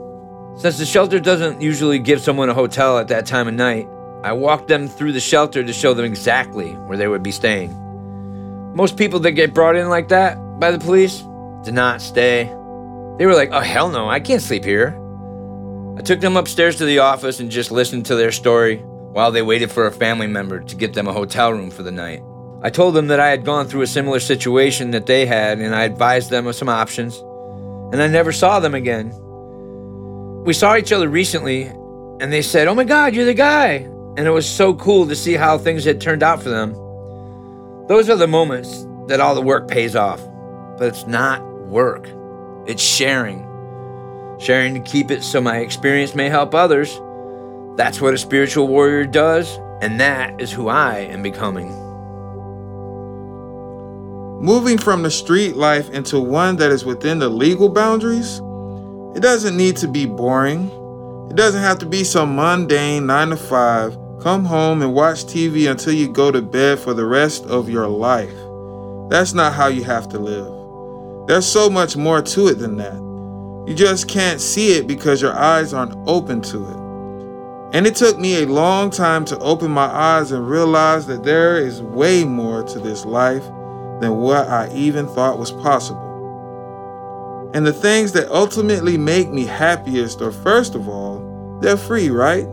Since 0.58 0.78
the 0.78 0.86
shelter 0.86 1.20
doesn't 1.20 1.60
usually 1.60 1.98
give 1.98 2.20
someone 2.20 2.48
a 2.48 2.54
hotel 2.54 2.98
at 2.98 3.08
that 3.08 3.26
time 3.26 3.48
of 3.48 3.54
night, 3.54 3.88
I 4.22 4.32
walked 4.32 4.68
them 4.68 4.88
through 4.88 5.12
the 5.12 5.20
shelter 5.20 5.62
to 5.62 5.72
show 5.72 5.94
them 5.94 6.04
exactly 6.04 6.70
where 6.70 6.96
they 6.96 7.08
would 7.08 7.22
be 7.22 7.32
staying. 7.32 7.70
Most 8.74 8.96
people 8.96 9.20
that 9.20 9.32
get 9.32 9.54
brought 9.54 9.76
in 9.76 9.88
like 9.88 10.08
that 10.08 10.36
by 10.58 10.70
the 10.70 10.78
police 10.78 11.22
did 11.64 11.74
not 11.74 12.00
stay. 12.00 12.44
They 13.18 13.26
were 13.26 13.34
like, 13.34 13.50
oh, 13.52 13.60
hell 13.60 13.88
no, 13.88 14.08
I 14.08 14.20
can't 14.20 14.42
sleep 14.42 14.64
here. 14.64 14.98
I 15.98 16.02
took 16.02 16.20
them 16.20 16.36
upstairs 16.36 16.76
to 16.76 16.84
the 16.84 16.98
office 16.98 17.40
and 17.40 17.50
just 17.50 17.70
listened 17.70 18.06
to 18.06 18.16
their 18.16 18.32
story 18.32 18.76
while 18.76 19.32
they 19.32 19.42
waited 19.42 19.70
for 19.70 19.86
a 19.86 19.92
family 19.92 20.26
member 20.26 20.60
to 20.60 20.76
get 20.76 20.92
them 20.92 21.08
a 21.08 21.12
hotel 21.12 21.52
room 21.52 21.70
for 21.70 21.82
the 21.82 21.90
night. 21.90 22.22
I 22.66 22.70
told 22.70 22.94
them 22.94 23.06
that 23.06 23.20
I 23.20 23.28
had 23.28 23.44
gone 23.44 23.66
through 23.66 23.82
a 23.82 23.86
similar 23.86 24.20
situation 24.20 24.90
that 24.90 25.06
they 25.06 25.24
had 25.24 25.60
and 25.60 25.74
I 25.74 25.84
advised 25.84 26.30
them 26.30 26.46
of 26.46 26.54
some 26.56 26.68
options, 26.68 27.16
and 27.92 28.02
I 28.02 28.08
never 28.08 28.32
saw 28.32 28.60
them 28.60 28.74
again 28.74 29.12
we 30.46 30.52
saw 30.52 30.76
each 30.76 30.92
other 30.92 31.08
recently 31.08 31.64
and 31.64 32.32
they 32.32 32.40
said, 32.40 32.68
Oh 32.68 32.74
my 32.74 32.84
God, 32.84 33.14
you're 33.14 33.24
the 33.24 33.34
guy. 33.34 33.88
And 34.16 34.20
it 34.20 34.30
was 34.30 34.48
so 34.48 34.74
cool 34.74 35.06
to 35.08 35.16
see 35.16 35.34
how 35.34 35.58
things 35.58 35.84
had 35.84 36.00
turned 36.00 36.22
out 36.22 36.40
for 36.40 36.48
them. 36.48 36.72
Those 37.88 38.08
are 38.08 38.16
the 38.16 38.28
moments 38.28 38.86
that 39.08 39.18
all 39.18 39.34
the 39.34 39.42
work 39.42 39.68
pays 39.68 39.96
off. 39.96 40.24
But 40.78 40.86
it's 40.86 41.06
not 41.06 41.42
work, 41.66 42.08
it's 42.66 42.82
sharing. 42.82 43.44
Sharing 44.38 44.74
to 44.74 44.80
keep 44.80 45.10
it 45.10 45.24
so 45.24 45.40
my 45.40 45.58
experience 45.58 46.14
may 46.14 46.28
help 46.28 46.54
others. 46.54 47.00
That's 47.76 48.00
what 48.00 48.14
a 48.14 48.18
spiritual 48.18 48.68
warrior 48.68 49.04
does, 49.04 49.58
and 49.82 49.98
that 49.98 50.40
is 50.40 50.52
who 50.52 50.68
I 50.68 50.98
am 50.98 51.22
becoming. 51.22 51.85
Moving 54.38 54.78
from 54.78 55.02
the 55.02 55.10
street 55.10 55.56
life 55.56 55.90
into 55.90 56.20
one 56.20 56.56
that 56.56 56.70
is 56.70 56.84
within 56.84 57.18
the 57.18 57.28
legal 57.28 57.68
boundaries 57.68 58.40
it 59.16 59.22
doesn't 59.22 59.56
need 59.56 59.78
to 59.78 59.88
be 59.88 60.04
boring. 60.04 60.70
It 61.30 61.36
doesn't 61.36 61.62
have 61.62 61.78
to 61.78 61.86
be 61.86 62.04
some 62.04 62.36
mundane 62.36 63.06
9 63.06 63.30
to 63.30 63.36
5. 63.38 63.98
Come 64.20 64.44
home 64.44 64.82
and 64.82 64.92
watch 64.92 65.24
TV 65.24 65.70
until 65.70 65.94
you 65.94 66.06
go 66.06 66.30
to 66.30 66.42
bed 66.42 66.78
for 66.78 66.92
the 66.92 67.06
rest 67.06 67.46
of 67.46 67.70
your 67.70 67.88
life. 67.88 68.36
That's 69.08 69.32
not 69.32 69.54
how 69.54 69.68
you 69.68 69.84
have 69.84 70.06
to 70.10 70.18
live. 70.18 71.26
There's 71.28 71.46
so 71.46 71.70
much 71.70 71.96
more 71.96 72.20
to 72.20 72.48
it 72.48 72.58
than 72.58 72.76
that. 72.76 72.96
You 73.66 73.74
just 73.74 74.06
can't 74.06 74.38
see 74.38 74.72
it 74.72 74.86
because 74.86 75.22
your 75.22 75.32
eyes 75.32 75.72
aren't 75.72 75.96
open 76.06 76.42
to 76.42 76.68
it. 76.68 77.74
And 77.74 77.86
it 77.86 77.94
took 77.94 78.18
me 78.18 78.42
a 78.42 78.46
long 78.46 78.90
time 78.90 79.24
to 79.26 79.38
open 79.38 79.70
my 79.70 79.86
eyes 79.86 80.30
and 80.30 80.46
realize 80.46 81.06
that 81.06 81.24
there 81.24 81.56
is 81.56 81.80
way 81.80 82.22
more 82.22 82.62
to 82.64 82.78
this 82.78 83.06
life 83.06 83.44
than 84.00 84.16
what 84.16 84.48
I 84.48 84.70
even 84.72 85.06
thought 85.06 85.38
was 85.38 85.52
possible. 85.52 87.50
And 87.54 87.66
the 87.66 87.72
things 87.72 88.12
that 88.12 88.30
ultimately 88.30 88.98
make 88.98 89.30
me 89.30 89.46
happiest 89.46 90.20
are, 90.20 90.32
first 90.32 90.74
of 90.74 90.88
all, 90.88 91.58
they're 91.60 91.76
free, 91.76 92.10
right? 92.10 92.44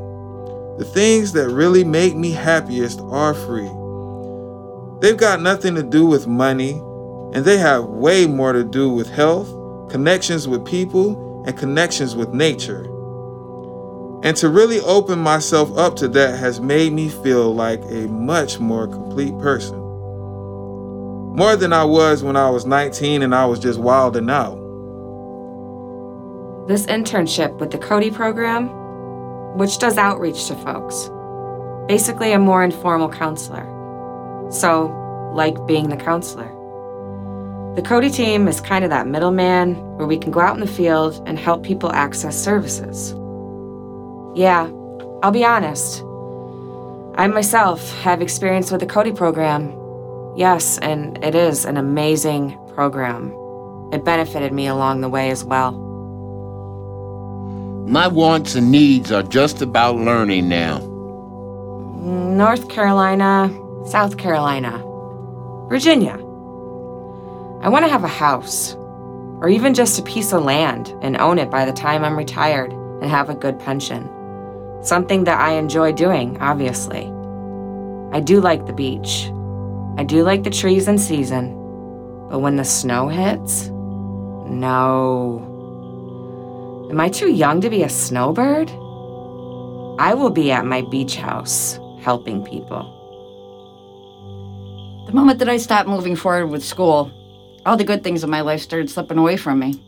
The 0.78 0.90
things 0.92 1.34
that 1.34 1.50
really 1.50 1.84
make 1.84 2.16
me 2.16 2.32
happiest 2.32 3.02
are 3.02 3.34
free. 3.34 3.70
They've 5.02 5.18
got 5.18 5.42
nothing 5.42 5.76
to 5.76 5.84
do 5.84 6.06
with 6.06 6.26
money, 6.26 6.72
and 7.34 7.44
they 7.44 7.58
have 7.58 7.84
way 7.86 8.26
more 8.26 8.54
to 8.54 8.64
do 8.64 8.90
with 8.90 9.10
health, 9.10 9.50
connections 9.90 10.48
with 10.48 10.66
people, 10.66 11.44
and 11.46 11.58
connections 11.58 12.16
with 12.16 12.30
nature. 12.30 12.86
And 14.24 14.38
to 14.38 14.48
really 14.48 14.80
open 14.80 15.20
myself 15.20 15.78
up 15.78 15.98
to 15.98 16.08
that 16.08 16.40
has 16.40 16.62
made 16.62 16.94
me 16.94 17.10
feel 17.10 17.54
like 17.54 17.82
a 17.90 18.08
much 18.08 18.60
more 18.60 18.88
complete 18.88 19.38
person. 19.40 19.83
More 21.34 21.56
than 21.56 21.74
I 21.74 21.84
was 21.84 22.22
when 22.22 22.36
I 22.36 22.48
was 22.52 22.68
19 22.68 23.24
and 23.24 23.34
I 23.34 23.44
was 23.48 23.58
just 23.58 23.80
wilding 23.80 24.30
out. 24.30 24.54
This 26.68 26.86
internship 26.86 27.58
with 27.58 27.72
the 27.72 27.80
Cody 27.80 28.12
program, 28.12 28.68
which 29.58 29.80
does 29.80 29.98
outreach 29.98 30.46
to 30.50 30.56
folks, 30.58 31.10
basically 31.88 32.34
a 32.34 32.40
more 32.40 32.64
informal 32.64 33.10
counselor. 33.10 33.66
So, 34.52 34.92
like 35.34 35.66
being 35.66 35.90
the 35.90 35.98
counselor. 35.98 36.50
The 37.76 37.82
Cody 37.82 38.12
team 38.12 38.48
is 38.48 38.62
kind 38.62 38.84
of 38.84 38.92
that 38.92 39.08
middleman 39.08 39.74
where 39.98 40.06
we 40.06 40.20
can 40.20 40.32
go 40.32 40.40
out 40.40 40.54
in 40.54 40.60
the 40.60 40.68
field 40.68 41.20
and 41.26 41.40
help 41.40 41.64
people 41.64 41.92
access 41.92 42.38
services. 42.38 43.16
Yeah, 44.36 44.70
I'll 45.24 45.32
be 45.32 45.44
honest. 45.44 46.04
I 47.16 47.26
myself 47.26 47.92
have 48.02 48.22
experience 48.22 48.70
with 48.70 48.82
the 48.82 48.86
Cody 48.86 49.12
program. 49.12 49.83
Yes, 50.36 50.80
and 50.80 51.24
it 51.24 51.36
is 51.36 51.64
an 51.64 51.78
amazing 51.78 52.58
program. 52.74 53.32
It 53.92 54.04
benefited 54.04 54.52
me 54.52 54.66
along 54.66 55.02
the 55.02 55.10
way 55.10 55.30
as 55.30 55.44
well. 55.44 55.74
My 57.88 58.08
wants 58.08 58.56
and 58.56 58.72
needs 58.72 59.12
are 59.12 59.22
just 59.22 59.62
about 59.62 59.98
learning 59.98 60.50
now. 60.50 60.80
North 62.00 62.68
Carolina, 62.70 63.56
South 63.86 64.18
Carolina, 64.18 64.84
Virginia. 65.70 66.14
I 67.62 67.70
want 67.70 67.86
to 67.86 67.92
have 67.92 68.04
a 68.04 68.08
house, 68.08 68.74
or 68.74 69.50
even 69.50 69.76
just 69.76 70.00
a 70.00 70.04
piece 70.04 70.34
of 70.34 70.44
land 70.44 70.96
and 71.02 71.16
own 71.18 71.38
it 71.38 71.52
by 71.52 71.64
the 71.64 71.74
time 71.74 72.04
I'm 72.04 72.18
retired 72.18 72.72
and 72.72 73.06
have 73.12 73.30
a 73.30 73.36
good 73.36 73.60
pension. 73.60 74.10
Something 74.82 75.26
that 75.26 75.40
I 75.40 75.54
enjoy 75.54 75.92
doing, 75.92 76.42
obviously. 76.42 77.06
I 78.12 78.20
do 78.20 78.42
like 78.42 78.66
the 78.66 78.74
beach. 78.74 79.32
I 79.98 80.04
do 80.04 80.24
like 80.24 80.44
the 80.44 80.50
trees 80.50 80.88
in 80.88 80.98
season. 80.98 81.60
But 82.30 82.40
when 82.40 82.56
the 82.56 82.66
snow 82.66 83.08
hits, 83.10 83.68
no. 84.50 85.50
Am 86.90 87.00
I 87.00 87.10
too 87.10 87.32
young 87.32 87.62
to 87.62 87.70
be 87.70 87.84
a 87.84 87.90
snowbird? 87.90 88.70
I 90.00 90.16
will 90.16 90.32
be 90.32 90.52
at 90.52 90.66
my 90.66 90.82
beach 90.82 91.16
house 91.16 91.80
helping 92.02 92.44
people. 92.44 92.90
The 95.06 95.14
moment 95.14 95.38
that 95.40 95.50
I 95.50 95.58
stopped 95.58 95.88
moving 95.88 96.16
forward 96.16 96.48
with 96.48 96.64
school, 96.64 97.12
all 97.66 97.78
the 97.78 97.84
good 97.84 98.04
things 98.04 98.24
in 98.24 98.30
my 98.30 98.42
life 98.42 98.62
started 98.62 98.90
slipping 98.90 99.20
away 99.20 99.38
from 99.38 99.60
me. 99.60 99.82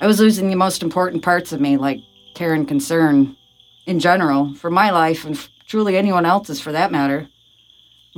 I 0.00 0.06
was 0.06 0.20
losing 0.20 0.48
the 0.48 0.54
most 0.54 0.84
important 0.84 1.24
parts 1.24 1.52
of 1.52 1.60
me, 1.60 1.76
like 1.76 1.98
care 2.34 2.54
and 2.54 2.68
concern 2.68 3.36
in 3.86 3.98
general, 3.98 4.54
for 4.54 4.70
my 4.70 4.90
life 4.90 5.24
and 5.24 5.36
truly 5.66 5.96
anyone 5.96 6.24
else's 6.24 6.60
for 6.60 6.70
that 6.70 6.92
matter. 6.92 7.28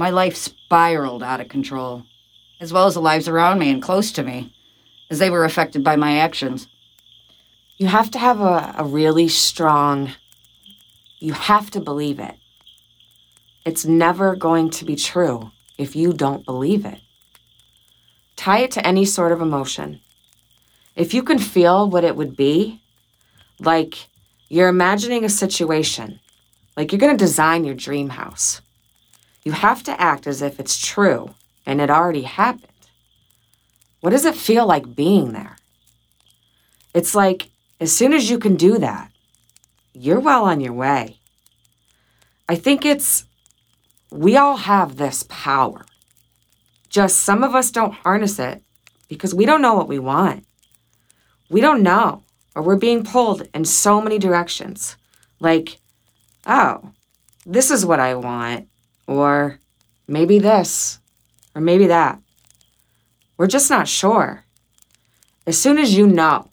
My 0.01 0.09
life 0.09 0.35
spiraled 0.35 1.23
out 1.23 1.43
of 1.43 1.51
control, 1.51 2.05
as 2.59 2.73
well 2.73 2.87
as 2.87 2.95
the 2.95 3.03
lives 3.03 3.29
around 3.29 3.59
me 3.59 3.71
and 3.71 3.83
close 3.83 4.11
to 4.13 4.23
me, 4.23 4.51
as 5.11 5.19
they 5.19 5.29
were 5.29 5.45
affected 5.45 5.85
by 5.85 5.97
my 5.97 6.17
actions. 6.17 6.69
You 7.77 7.89
have 7.89 8.11
to 8.13 8.19
have 8.19 8.41
a, 8.41 8.75
a 8.79 8.85
really 8.85 9.29
strong, 9.29 10.13
you 11.19 11.35
have 11.35 11.71
to 11.73 11.81
believe 11.81 12.19
it. 12.19 12.35
It's 13.67 13.85
never 13.85 14.35
going 14.35 14.71
to 14.71 14.87
be 14.87 14.97
true 14.97 15.51
if 15.77 15.95
you 15.95 16.15
don't 16.15 16.47
believe 16.47 16.87
it. 16.87 17.03
Tie 18.37 18.61
it 18.61 18.71
to 18.71 18.87
any 18.87 19.05
sort 19.05 19.33
of 19.33 19.43
emotion. 19.43 20.01
If 20.97 21.13
you 21.13 21.23
can 21.23 21.39
feel 21.39 21.91
what 21.91 22.05
it 22.05 22.17
would 22.17 22.39
be, 22.39 22.81
like 23.59 24.09
you're 24.49 24.69
imagining 24.69 25.27
a 25.27 25.29
situation, 25.29 26.21
like 26.75 26.91
you're 26.91 26.99
going 26.99 27.15
to 27.15 27.23
design 27.23 27.65
your 27.65 27.75
dream 27.75 28.09
house, 28.09 28.63
you 29.43 29.53
have 29.53 29.83
to 29.85 30.01
act 30.01 30.27
as 30.27 30.43
if 30.43 30.61
it's 30.61 30.85
true 30.85 31.35
and 31.67 31.81
it 31.81 31.91
already 31.91 32.23
happened. 32.23 32.67
What 34.01 34.11
does 34.11 34.25
it 34.25 34.35
feel 34.35 34.67
like 34.67 34.95
being 34.95 35.33
there? 35.33 35.57
It's 36.95 37.15
like 37.15 37.51
as 37.81 37.93
soon 37.93 38.13
as 38.13 38.29
you 38.29 38.39
can 38.39 38.57
do 38.57 38.79
that, 38.79 39.11
you're 39.93 40.21
well 40.21 40.45
on 40.45 40.61
your 40.61 40.73
way. 40.73 41.19
I 42.49 42.57
think 42.57 42.85
it's, 42.85 43.25
we 44.11 44.37
all 44.37 44.57
have 44.57 44.97
this 44.97 45.25
power. 45.29 45.85
Just 46.89 47.19
some 47.19 47.45
of 47.45 47.55
us 47.55 47.71
don't 47.71 47.95
harness 47.95 48.39
it 48.39 48.63
because 49.09 49.35
we 49.35 49.47
don't 49.47 49.63
know 49.63 49.75
what 49.75 49.89
we 49.89 49.99
want. 49.99 50.45
We 51.49 51.61
don't 51.61 51.83
know, 51.83 52.25
or 52.55 52.63
we're 52.63 52.77
being 52.77 53.05
pulled 53.05 53.49
in 53.55 53.65
so 53.65 54.01
many 54.01 54.19
directions. 54.19 54.97
Like, 55.39 55.79
oh, 56.47 56.93
this 57.47 57.71
is 57.71 57.87
what 57.87 58.01
I 58.01 58.15
want, 58.15 58.69
or 59.11 59.59
maybe 60.07 60.39
this, 60.39 61.01
or 61.53 61.61
maybe 61.61 61.89
that. 61.89 62.21
We're 63.37 63.49
just 63.49 63.69
not 63.69 63.89
sure. 63.89 64.45
As 65.49 65.59
soon 65.59 65.79
as 65.79 65.97
you 65.97 66.07
know, 66.07 66.49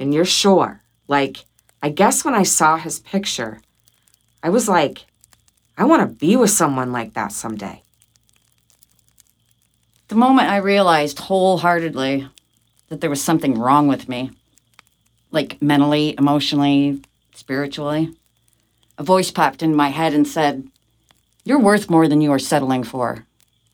and 0.00 0.12
you're 0.12 0.24
sure. 0.24 0.82
Like, 1.06 1.44
I 1.80 1.90
guess 1.90 2.24
when 2.24 2.34
I 2.34 2.42
saw 2.42 2.78
his 2.78 2.98
picture, 2.98 3.60
I 4.42 4.48
was 4.48 4.68
like, 4.68 5.04
I 5.76 5.84
want 5.84 6.02
to 6.02 6.16
be 6.16 6.34
with 6.34 6.50
someone 6.50 6.90
like 6.90 7.14
that 7.14 7.30
someday. 7.30 7.82
The 10.08 10.16
moment 10.16 10.48
I 10.48 10.56
realized 10.56 11.20
wholeheartedly 11.20 12.28
that 12.88 13.00
there 13.00 13.10
was 13.10 13.22
something 13.22 13.56
wrong 13.56 13.86
with 13.86 14.08
me, 14.08 14.32
like 15.30 15.62
mentally, 15.62 16.16
emotionally, 16.18 17.02
spiritually, 17.34 18.16
a 18.96 19.04
voice 19.04 19.30
popped 19.30 19.62
in 19.62 19.76
my 19.76 19.90
head 19.90 20.12
and 20.12 20.26
said, 20.26 20.68
You're 21.48 21.58
worth 21.58 21.88
more 21.88 22.08
than 22.08 22.20
you 22.20 22.30
are 22.32 22.38
settling 22.38 22.84
for. 22.84 23.24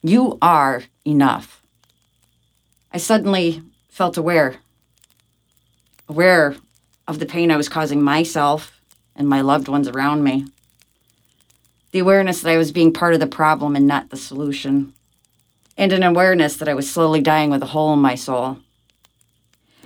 You 0.01 0.39
are 0.41 0.85
enough. 1.05 1.61
I 2.93 2.99
suddenly 2.99 3.65
felt 3.89 4.17
aware 4.17 4.59
aware 6.09 6.55
of 7.09 7.19
the 7.19 7.27
pain 7.27 7.51
I 7.51 7.57
was 7.57 7.69
causing 7.69 8.01
myself 8.01 8.81
and 9.17 9.29
my 9.29 9.41
loved 9.41 9.67
ones 9.67 9.89
around 9.89 10.23
me. 10.23 10.47
The 11.91 11.99
awareness 11.99 12.43
that 12.43 12.53
I 12.53 12.57
was 12.57 12.71
being 12.71 12.93
part 12.93 13.13
of 13.13 13.19
the 13.19 13.27
problem 13.27 13.75
and 13.75 13.89
not 13.89 14.11
the 14.11 14.17
solution. 14.17 14.95
And 15.77 15.93
an 15.93 16.05
awareness 16.05 16.57
that 16.59 16.69
I 16.69 16.75
was 16.75 16.89
slowly 16.89 17.23
dying 17.23 17.51
with 17.51 17.65
a 17.65 17.73
hole 17.75 17.93
in 17.93 17.99
my 17.99 18.15
soul. 18.15 18.59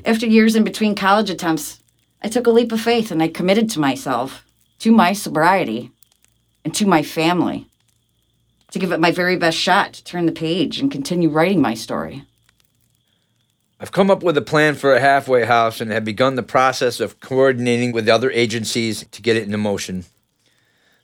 After 0.04 0.26
years 0.26 0.54
in 0.54 0.62
between 0.62 0.94
college 0.94 1.30
attempts, 1.30 1.80
I 2.20 2.28
took 2.28 2.46
a 2.46 2.50
leap 2.50 2.70
of 2.70 2.82
faith 2.82 3.10
and 3.10 3.22
I 3.22 3.28
committed 3.28 3.70
to 3.70 3.80
myself, 3.80 4.44
to 4.80 4.92
my 4.92 5.14
sobriety, 5.14 5.90
and 6.66 6.74
to 6.74 6.86
my 6.86 7.02
family 7.02 7.67
to 8.70 8.78
give 8.78 8.92
it 8.92 9.00
my 9.00 9.10
very 9.10 9.36
best 9.36 9.58
shot 9.58 9.92
to 9.94 10.04
turn 10.04 10.26
the 10.26 10.32
page 10.32 10.78
and 10.78 10.90
continue 10.90 11.28
writing 11.28 11.60
my 11.60 11.74
story. 11.74 12.24
I've 13.80 13.92
come 13.92 14.10
up 14.10 14.22
with 14.22 14.36
a 14.36 14.42
plan 14.42 14.74
for 14.74 14.92
a 14.92 15.00
halfway 15.00 15.44
house 15.44 15.80
and 15.80 15.90
have 15.92 16.04
begun 16.04 16.34
the 16.34 16.42
process 16.42 16.98
of 16.98 17.20
coordinating 17.20 17.92
with 17.92 18.08
other 18.08 18.30
agencies 18.32 19.06
to 19.12 19.22
get 19.22 19.36
it 19.36 19.44
into 19.44 19.58
motion. 19.58 20.04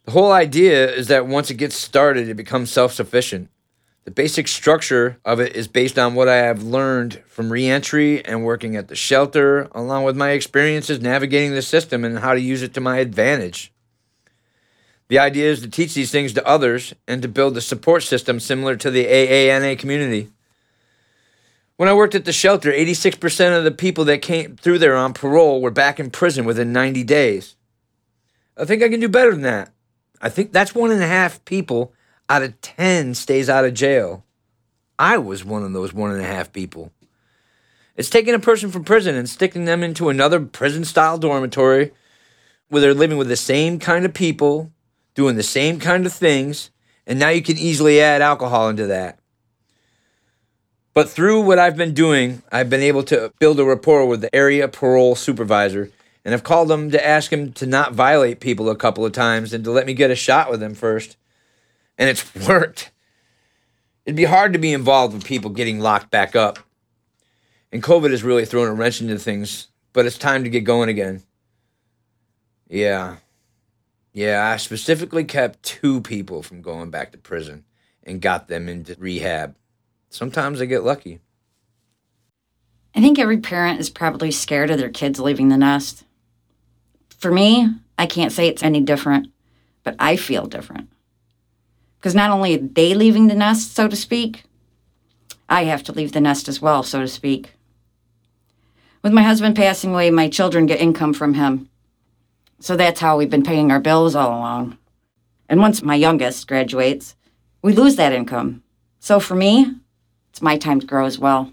The 0.05 0.11
whole 0.11 0.33
idea 0.33 0.93
is 0.93 1.07
that 1.07 1.27
once 1.27 1.51
it 1.51 1.55
gets 1.55 1.77
started, 1.77 2.29
it 2.29 2.35
becomes 2.35 2.71
self 2.71 2.93
sufficient. 2.93 3.49
The 4.05 4.11
basic 4.11 4.49
structure 4.49 5.19
of 5.25 5.41
it 5.41 5.57
is 5.57 5.67
based 5.67 5.99
on 5.99 6.15
what 6.15 6.29
I 6.29 6.37
have 6.37 6.63
learned 6.63 7.23
from 7.27 7.51
reentry 7.51 8.23
and 8.25 8.45
working 8.45 8.77
at 8.77 8.89
the 8.89 8.97
shelter, 8.97 9.69
along 9.73 10.05
with 10.05 10.15
my 10.15 10.31
experiences 10.31 11.01
navigating 11.01 11.55
the 11.55 11.63
system 11.63 12.05
and 12.05 12.19
how 12.19 12.35
to 12.35 12.41
use 12.41 12.61
it 12.61 12.75
to 12.75 12.83
my 12.83 12.99
advantage. 12.99 13.73
The 15.15 15.21
idea 15.21 15.49
is 15.49 15.61
to 15.61 15.71
teach 15.71 15.95
these 15.95 16.11
things 16.11 16.33
to 16.33 16.45
others 16.45 16.93
and 17.07 17.23
to 17.23 17.29
build 17.29 17.57
a 17.57 17.61
support 17.61 18.03
system 18.03 18.41
similar 18.41 18.75
to 18.75 18.91
the 18.91 19.07
AANA 19.07 19.79
community. 19.79 20.33
When 21.77 21.89
I 21.89 21.95
worked 21.95 22.17
at 22.17 22.25
the 22.25 22.33
shelter, 22.33 22.73
86% 22.73 23.57
of 23.57 23.63
the 23.63 23.71
people 23.71 24.05
that 24.07 24.23
came 24.23 24.57
through 24.57 24.81
there 24.81 24.97
on 24.97 25.15
parole 25.15 25.63
were 25.63 25.71
back 25.71 26.01
in 26.01 26.11
prison 26.11 26.45
within 26.45 26.73
90 26.73 27.05
days. 27.05 27.55
I 28.57 28.65
think 28.65 28.83
I 28.83 28.89
can 28.89 28.99
do 28.99 29.09
better 29.09 29.31
than 29.31 29.43
that. 29.43 29.71
I 30.21 30.31
think 30.31 30.51
that's 30.51 30.75
one 30.75 30.91
and 30.91 31.01
a 31.01 31.07
half 31.07 31.45
people 31.45 31.93
out 32.29 32.43
of 32.43 32.61
10 32.61 33.15
stays 33.15 33.49
out 33.49 33.65
of 33.65 33.73
jail. 33.73 34.25
I 34.99 35.19
was 35.19 35.45
one 35.45 35.63
of 35.63 35.73
those 35.73 35.95
one 35.95 36.11
and 36.11 36.23
a 36.23 36.27
half 36.27 36.53
people. 36.53 36.91
It's 37.95 38.11
taking 38.11 38.35
a 38.35 38.41
person 38.41 38.73
from 38.73 38.83
prison 38.83 39.15
and 39.15 39.31
sticking 39.31 39.65
them 39.65 39.85
into 39.85 40.09
another 40.09 40.41
prison 40.41 40.85
style 40.85 41.19
dormitory 41.19 41.93
where 42.67 42.83
they're 42.83 42.95
living 42.95 43.17
with 43.17 43.29
the 43.29 43.37
same 43.37 43.79
kind 43.79 44.05
of 44.05 44.13
people, 44.13 44.73
doing 45.15 45.37
the 45.37 45.43
same 45.43 45.79
kind 45.79 46.07
of 46.07 46.13
things, 46.13 46.71
and 47.07 47.19
now 47.19 47.29
you 47.29 47.43
can 47.43 47.57
easily 47.57 48.01
add 48.01 48.23
alcohol 48.23 48.69
into 48.69 48.87
that. 48.87 49.19
But 50.93 51.09
through 51.09 51.43
what 51.43 51.59
I've 51.59 51.77
been 51.77 51.95
doing, 51.95 52.43
I've 52.53 52.71
been 52.71 52.83
able 52.83 53.03
to 53.05 53.33
build 53.41 53.59
a 53.59 53.65
rapport 53.65 54.07
with 54.07 54.21
the 54.21 54.35
area 54.35 54.69
parole 54.69 55.17
supervisor 55.17 55.91
and 56.25 56.33
I've 56.33 56.43
called 56.43 56.71
him 56.71 56.91
to 56.91 57.07
ask 57.07 57.33
him 57.33 57.53
to 57.55 57.67
not 57.67 57.93
violate 57.93 58.41
people 58.41 58.71
a 58.71 58.77
couple 58.77 59.05
of 59.05 59.13
times 59.13 59.53
and 59.53 59.63
to 59.65 59.71
let 59.71 59.87
me 59.87 59.93
get 59.93 60.11
a 60.11 60.17
shot 60.17 60.51
with 60.51 60.63
him 60.63 60.75
first. 60.75 61.17
And 61.99 62.09
it's 62.09 62.35
worked. 62.49 62.91
It'd 64.07 64.17
be 64.17 64.25
hard 64.25 64.53
to 64.55 64.59
be 64.59 64.73
involved 64.73 65.15
with 65.15 65.25
people 65.25 65.51
getting 65.51 65.81
locked 65.81 66.11
back 66.11 66.35
up. 66.35 66.59
And 67.71 67.83
COVID 67.83 68.11
has 68.11 68.23
really 68.23 68.47
thrown 68.47 68.69
a 68.69 68.75
wrench 68.75 69.01
into 69.01 69.19
things, 69.19 69.69
but 69.93 70.07
it's 70.07 70.17
time 70.17 70.45
to 70.45 70.51
get 70.51 70.65
going 70.65 70.89
again. 70.89 71.23
Yeah. 72.69 73.17
Yeah, 74.15 74.49
I 74.49 74.59
specifically 74.59 75.25
kept 75.25 75.65
two 75.65 76.01
people 76.01 76.45
from 76.45 76.63
going 76.63 76.91
back 76.91 77.11
to 77.13 77.19
prison 77.19 77.65
and 78.05 78.21
got 78.21 78.47
them 78.47 78.69
into 78.69 78.95
rehab. 78.97 79.57
Sometimes 80.09 80.63
I 80.63 80.67
get 80.67 80.85
lucky. 80.85 81.19
I 82.95 83.01
think 83.01 83.19
every 83.19 83.39
parent 83.39 83.81
is 83.81 83.91
probably 83.91 84.31
scared 84.31 84.71
of 84.71 84.79
their 84.79 84.89
kids 84.89 85.19
leaving 85.19 85.49
the 85.49 85.57
nest. 85.57 86.05
For 87.19 87.33
me, 87.33 87.69
I 87.99 88.07
can't 88.07 88.31
say 88.31 88.47
it's 88.47 88.63
any 88.63 88.81
different, 88.81 89.33
but 89.83 89.97
I 89.99 90.15
feel 90.15 90.47
different. 90.47 90.91
Because 91.99 92.15
not 92.15 92.31
only 92.31 92.55
are 92.55 92.59
they 92.59 92.95
leaving 92.95 93.27
the 93.27 93.35
nest, 93.35 93.75
so 93.75 93.89
to 93.89 93.97
speak, 93.97 94.45
I 95.49 95.65
have 95.65 95.83
to 95.85 95.93
leave 95.93 96.13
the 96.13 96.21
nest 96.21 96.47
as 96.47 96.63
well, 96.63 96.85
so 96.85 97.01
to 97.01 97.09
speak. 97.09 97.55
With 99.03 99.13
my 99.13 99.25
husband 99.25 99.57
passing 99.57 99.91
away, 99.91 100.11
my 100.11 100.29
children 100.29 100.67
get 100.67 100.81
income 100.81 101.15
from 101.15 101.35
him. 101.35 101.69
So 102.61 102.77
that's 102.77 103.01
how 103.01 103.17
we've 103.19 103.31
been 103.31 103.43
paying 103.43 103.71
our 103.71 103.81
bills 103.81 104.15
all 104.15 104.31
along. 104.31 104.79
And 105.49 105.61
once 105.61 105.83
my 105.83 105.95
youngest 105.95 106.47
graduates, 106.47 107.15
we 107.63 107.73
lose 107.73 107.97
that 107.97 108.13
income. 108.13 108.63
So 109.01 109.21
for 109.21 109.35
me, 109.35 109.75
it's 110.31 110.43
my 110.43 110.57
time 110.57 110.81
to 110.81 110.87
grow 110.87 111.05
as 111.05 111.19
well. 111.19 111.53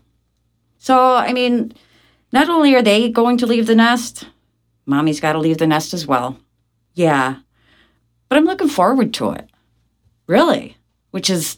So, 0.77 1.15
I 1.15 1.33
mean, 1.33 1.73
not 2.31 2.49
only 2.49 2.73
are 2.75 2.81
they 2.81 3.09
going 3.09 3.37
to 3.37 3.45
leave 3.45 3.67
the 3.67 3.75
nest, 3.75 4.27
mommy's 4.85 5.19
got 5.19 5.33
to 5.33 5.39
leave 5.39 5.57
the 5.57 5.67
nest 5.67 5.93
as 5.93 6.07
well. 6.07 6.37
Yeah. 6.93 7.37
But 8.29 8.37
I'm 8.37 8.45
looking 8.45 8.69
forward 8.69 9.13
to 9.15 9.31
it. 9.31 9.49
Really. 10.27 10.77
Which 11.11 11.29
is 11.29 11.57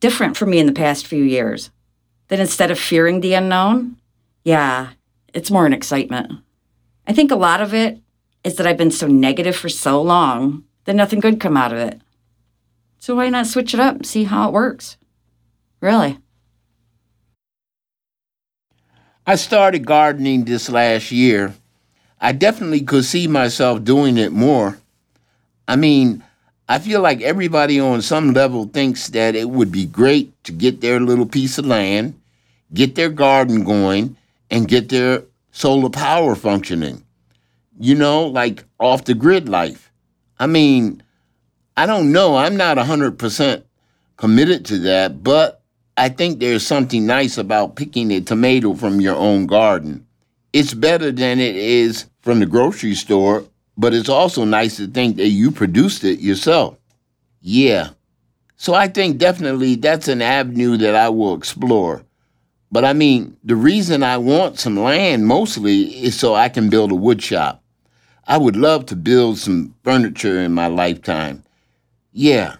different 0.00 0.36
for 0.36 0.46
me 0.46 0.58
in 0.58 0.66
the 0.66 0.72
past 0.72 1.06
few 1.06 1.22
years. 1.22 1.70
That 2.28 2.40
instead 2.40 2.70
of 2.70 2.78
fearing 2.78 3.20
the 3.20 3.34
unknown, 3.34 3.98
yeah, 4.42 4.90
it's 5.32 5.50
more 5.50 5.66
an 5.66 5.72
excitement. 5.72 6.32
I 7.06 7.12
think 7.12 7.30
a 7.30 7.36
lot 7.36 7.60
of 7.60 7.72
it 7.72 8.00
is 8.46 8.54
that 8.54 8.66
I've 8.66 8.76
been 8.76 8.92
so 8.92 9.08
negative 9.08 9.56
for 9.56 9.68
so 9.68 10.00
long 10.00 10.62
that 10.84 10.94
nothing 10.94 11.18
good 11.18 11.40
come 11.40 11.56
out 11.56 11.72
of 11.72 11.78
it. 11.78 12.00
So 13.00 13.16
why 13.16 13.28
not 13.28 13.48
switch 13.48 13.74
it 13.74 13.80
up 13.80 13.96
and 13.96 14.06
see 14.06 14.22
how 14.22 14.46
it 14.46 14.52
works? 14.52 14.96
Really. 15.80 16.18
I 19.26 19.34
started 19.34 19.84
gardening 19.84 20.44
this 20.44 20.70
last 20.70 21.10
year. 21.10 21.54
I 22.20 22.30
definitely 22.30 22.82
could 22.82 23.04
see 23.04 23.26
myself 23.26 23.82
doing 23.82 24.16
it 24.16 24.30
more. 24.30 24.78
I 25.66 25.74
mean, 25.74 26.22
I 26.68 26.78
feel 26.78 27.00
like 27.00 27.22
everybody 27.22 27.80
on 27.80 28.00
some 28.00 28.32
level 28.32 28.66
thinks 28.66 29.08
that 29.08 29.34
it 29.34 29.50
would 29.50 29.72
be 29.72 29.86
great 29.86 30.32
to 30.44 30.52
get 30.52 30.80
their 30.80 31.00
little 31.00 31.26
piece 31.26 31.58
of 31.58 31.66
land, 31.66 32.14
get 32.72 32.94
their 32.94 33.10
garden 33.10 33.64
going, 33.64 34.16
and 34.52 34.68
get 34.68 34.88
their 34.88 35.24
solar 35.50 35.90
power 35.90 36.36
functioning. 36.36 37.02
You 37.78 37.94
know, 37.94 38.26
like 38.26 38.64
off 38.80 39.04
the 39.04 39.14
grid 39.14 39.48
life. 39.48 39.90
I 40.38 40.46
mean, 40.46 41.02
I 41.76 41.86
don't 41.86 42.12
know. 42.12 42.36
I'm 42.36 42.56
not 42.56 42.78
100% 42.78 43.62
committed 44.16 44.64
to 44.66 44.78
that, 44.78 45.22
but 45.22 45.62
I 45.96 46.08
think 46.08 46.38
there's 46.38 46.66
something 46.66 47.06
nice 47.06 47.38
about 47.38 47.76
picking 47.76 48.10
a 48.10 48.20
tomato 48.20 48.74
from 48.74 49.00
your 49.00 49.16
own 49.16 49.46
garden. 49.46 50.06
It's 50.52 50.74
better 50.74 51.12
than 51.12 51.38
it 51.38 51.56
is 51.56 52.06
from 52.22 52.40
the 52.40 52.46
grocery 52.46 52.94
store, 52.94 53.44
but 53.76 53.92
it's 53.92 54.08
also 54.08 54.44
nice 54.44 54.76
to 54.76 54.86
think 54.86 55.16
that 55.16 55.28
you 55.28 55.50
produced 55.50 56.04
it 56.04 56.20
yourself. 56.20 56.78
Yeah. 57.40 57.90
So 58.56 58.74
I 58.74 58.88
think 58.88 59.18
definitely 59.18 59.74
that's 59.76 60.08
an 60.08 60.22
avenue 60.22 60.76
that 60.78 60.94
I 60.94 61.10
will 61.10 61.34
explore. 61.34 62.02
But 62.72 62.84
I 62.84 62.94
mean, 62.94 63.36
the 63.44 63.56
reason 63.56 64.02
I 64.02 64.16
want 64.16 64.58
some 64.58 64.78
land 64.78 65.26
mostly 65.26 65.82
is 66.04 66.18
so 66.18 66.34
I 66.34 66.48
can 66.48 66.68
build 66.68 66.90
a 66.90 66.94
wood 66.94 67.22
shop. 67.22 67.62
I 68.26 68.38
would 68.38 68.56
love 68.56 68.86
to 68.86 68.96
build 68.96 69.38
some 69.38 69.74
furniture 69.84 70.40
in 70.40 70.52
my 70.52 70.66
lifetime. 70.66 71.44
Yeah, 72.12 72.56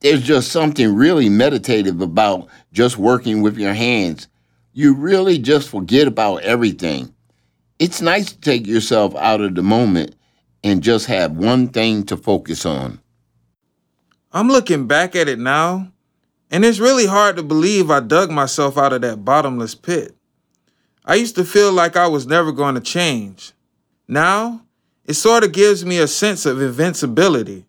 there's 0.00 0.22
just 0.22 0.52
something 0.52 0.94
really 0.94 1.30
meditative 1.30 2.02
about 2.02 2.48
just 2.72 2.98
working 2.98 3.40
with 3.40 3.56
your 3.56 3.72
hands. 3.72 4.28
You 4.74 4.94
really 4.94 5.38
just 5.38 5.70
forget 5.70 6.06
about 6.06 6.42
everything. 6.42 7.14
It's 7.78 8.02
nice 8.02 8.32
to 8.32 8.40
take 8.40 8.66
yourself 8.66 9.14
out 9.16 9.40
of 9.40 9.54
the 9.54 9.62
moment 9.62 10.14
and 10.62 10.82
just 10.82 11.06
have 11.06 11.32
one 11.32 11.68
thing 11.68 12.04
to 12.04 12.16
focus 12.16 12.66
on. 12.66 13.00
I'm 14.32 14.48
looking 14.48 14.86
back 14.86 15.16
at 15.16 15.28
it 15.28 15.38
now, 15.38 15.92
and 16.50 16.64
it's 16.64 16.78
really 16.78 17.06
hard 17.06 17.36
to 17.36 17.42
believe 17.42 17.90
I 17.90 18.00
dug 18.00 18.30
myself 18.30 18.76
out 18.76 18.92
of 18.92 19.00
that 19.00 19.24
bottomless 19.24 19.74
pit. 19.74 20.14
I 21.04 21.14
used 21.14 21.36
to 21.36 21.44
feel 21.44 21.72
like 21.72 21.96
I 21.96 22.08
was 22.08 22.26
never 22.26 22.52
going 22.52 22.74
to 22.74 22.80
change. 22.80 23.52
Now, 24.08 24.63
it 25.06 25.14
sort 25.14 25.44
of 25.44 25.52
gives 25.52 25.84
me 25.84 25.98
a 25.98 26.06
sense 26.06 26.46
of 26.46 26.62
invincibility. 26.62 27.66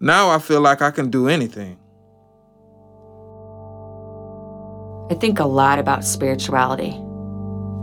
Now 0.00 0.30
I 0.30 0.38
feel 0.38 0.60
like 0.60 0.80
I 0.80 0.90
can 0.90 1.10
do 1.10 1.28
anything. 1.28 1.78
I 5.10 5.14
think 5.14 5.38
a 5.38 5.44
lot 5.44 5.78
about 5.78 6.04
spirituality, 6.04 6.98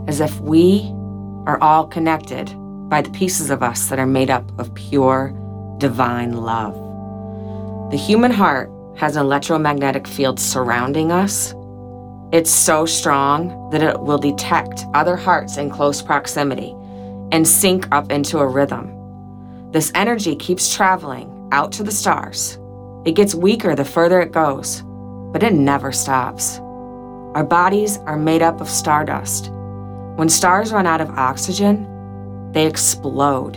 as 0.08 0.20
if 0.20 0.40
we 0.40 0.82
are 1.46 1.58
all 1.62 1.86
connected 1.86 2.52
by 2.88 3.02
the 3.02 3.10
pieces 3.10 3.50
of 3.50 3.62
us 3.62 3.88
that 3.88 4.00
are 4.00 4.06
made 4.06 4.30
up 4.30 4.58
of 4.58 4.74
pure, 4.74 5.32
divine 5.78 6.32
love. 6.32 6.74
The 7.92 7.96
human 7.96 8.32
heart 8.32 8.70
has 8.96 9.14
an 9.14 9.22
electromagnetic 9.22 10.08
field 10.08 10.40
surrounding 10.40 11.12
us. 11.12 11.54
It's 12.32 12.50
so 12.50 12.86
strong 12.86 13.70
that 13.70 13.82
it 13.82 14.00
will 14.00 14.18
detect 14.18 14.84
other 14.92 15.16
hearts 15.16 15.56
in 15.56 15.70
close 15.70 16.02
proximity 16.02 16.74
and 17.32 17.48
sync 17.48 17.88
up 17.90 18.12
into 18.12 18.38
a 18.38 18.46
rhythm. 18.46 19.70
This 19.72 19.90
energy 19.94 20.36
keeps 20.36 20.72
traveling 20.72 21.48
out 21.50 21.72
to 21.72 21.82
the 21.82 21.90
stars. 21.90 22.58
It 23.04 23.16
gets 23.16 23.34
weaker 23.34 23.74
the 23.74 23.84
further 23.84 24.20
it 24.20 24.30
goes, 24.30 24.82
but 25.32 25.42
it 25.42 25.54
never 25.54 25.90
stops. 25.90 26.58
Our 27.34 27.42
bodies 27.42 27.96
are 28.00 28.18
made 28.18 28.42
up 28.42 28.60
of 28.60 28.68
stardust. 28.68 29.50
When 30.16 30.28
stars 30.28 30.72
run 30.72 30.86
out 30.86 31.00
of 31.00 31.08
oxygen, 31.10 31.88
they 32.52 32.66
explode. 32.66 33.54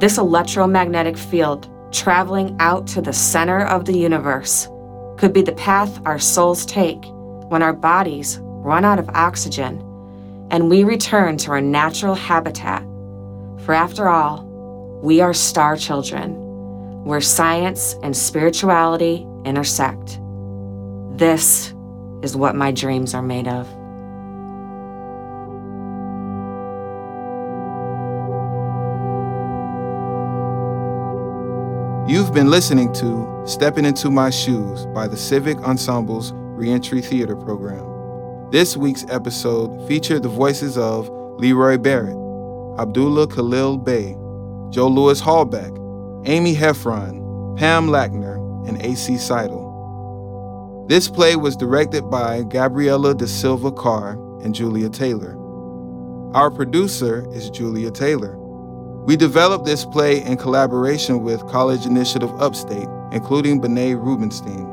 This 0.00 0.18
electromagnetic 0.18 1.16
field 1.16 1.70
traveling 1.92 2.56
out 2.58 2.88
to 2.88 3.00
the 3.00 3.12
center 3.12 3.64
of 3.64 3.84
the 3.84 3.96
universe 3.96 4.68
could 5.16 5.32
be 5.32 5.42
the 5.42 5.52
path 5.52 6.00
our 6.04 6.18
souls 6.18 6.66
take 6.66 7.04
when 7.48 7.62
our 7.62 7.72
bodies 7.72 8.40
run 8.42 8.84
out 8.84 8.98
of 8.98 9.08
oxygen 9.10 9.80
and 10.50 10.70
we 10.70 10.84
return 10.84 11.36
to 11.38 11.50
our 11.50 11.60
natural 11.60 12.14
habitat. 12.14 12.82
For 13.64 13.74
after 13.74 14.08
all, 14.08 14.44
we 15.02 15.20
are 15.20 15.34
star 15.34 15.76
children 15.76 16.34
where 17.04 17.20
science 17.20 17.94
and 18.02 18.16
spirituality 18.16 19.26
intersect. 19.44 20.18
This 21.16 21.72
is 22.22 22.36
what 22.36 22.54
my 22.54 22.72
dreams 22.72 23.14
are 23.14 23.22
made 23.22 23.48
of. 23.48 23.66
You've 32.08 32.32
been 32.32 32.50
listening 32.50 32.92
to 32.94 33.42
Stepping 33.46 33.84
Into 33.84 34.10
My 34.10 34.30
Shoes 34.30 34.86
by 34.86 35.08
the 35.08 35.16
Civic 35.16 35.58
Ensemble's 35.58 36.32
Reentry 36.34 37.02
Theater 37.02 37.34
Program. 37.34 37.95
This 38.52 38.76
week's 38.76 39.04
episode 39.08 39.88
featured 39.88 40.22
the 40.22 40.28
voices 40.28 40.78
of 40.78 41.08
Leroy 41.40 41.78
Barrett, 41.78 42.16
Abdullah 42.78 43.26
Khalil 43.26 43.76
Bey, 43.76 44.12
Joe 44.70 44.86
Louis 44.86 45.20
Hallback, 45.20 45.76
Amy 46.28 46.54
Heffron, 46.54 47.58
Pam 47.58 47.88
Lackner, 47.88 48.36
and 48.68 48.80
A.C. 48.82 49.18
Seidel. 49.18 50.86
This 50.88 51.08
play 51.08 51.34
was 51.34 51.56
directed 51.56 52.08
by 52.08 52.44
Gabriela 52.44 53.16
da 53.16 53.26
Silva 53.26 53.72
Carr 53.72 54.12
and 54.44 54.54
Julia 54.54 54.90
Taylor. 54.90 55.32
Our 56.32 56.48
producer 56.52 57.28
is 57.34 57.50
Julia 57.50 57.90
Taylor. 57.90 58.36
We 59.06 59.16
developed 59.16 59.64
this 59.64 59.84
play 59.84 60.22
in 60.22 60.36
collaboration 60.36 61.24
with 61.24 61.44
College 61.48 61.84
Initiative 61.84 62.30
Upstate, 62.40 62.88
including 63.10 63.60
Benay 63.60 64.00
Rubenstein. 64.00 64.66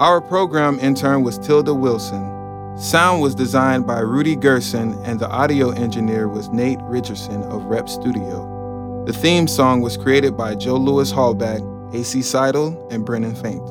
Our 0.00 0.20
program 0.20 0.80
intern 0.80 1.22
was 1.22 1.38
Tilda 1.38 1.72
Wilson. 1.72 2.35
Sound 2.78 3.22
was 3.22 3.34
designed 3.34 3.86
by 3.86 4.00
Rudy 4.00 4.36
Gerson, 4.36 5.02
and 5.04 5.18
the 5.18 5.30
audio 5.30 5.70
engineer 5.70 6.28
was 6.28 6.50
Nate 6.50 6.78
Richardson 6.82 7.42
of 7.44 7.64
Rep 7.64 7.88
Studio. 7.88 9.02
The 9.06 9.14
theme 9.14 9.48
song 9.48 9.80
was 9.80 9.96
created 9.96 10.36
by 10.36 10.56
Joe 10.56 10.76
Lewis 10.76 11.10
Hallback, 11.10 11.62
AC 11.94 12.20
Seidel, 12.20 12.86
and 12.90 13.06
Brennan 13.06 13.34
Faint. 13.34 13.66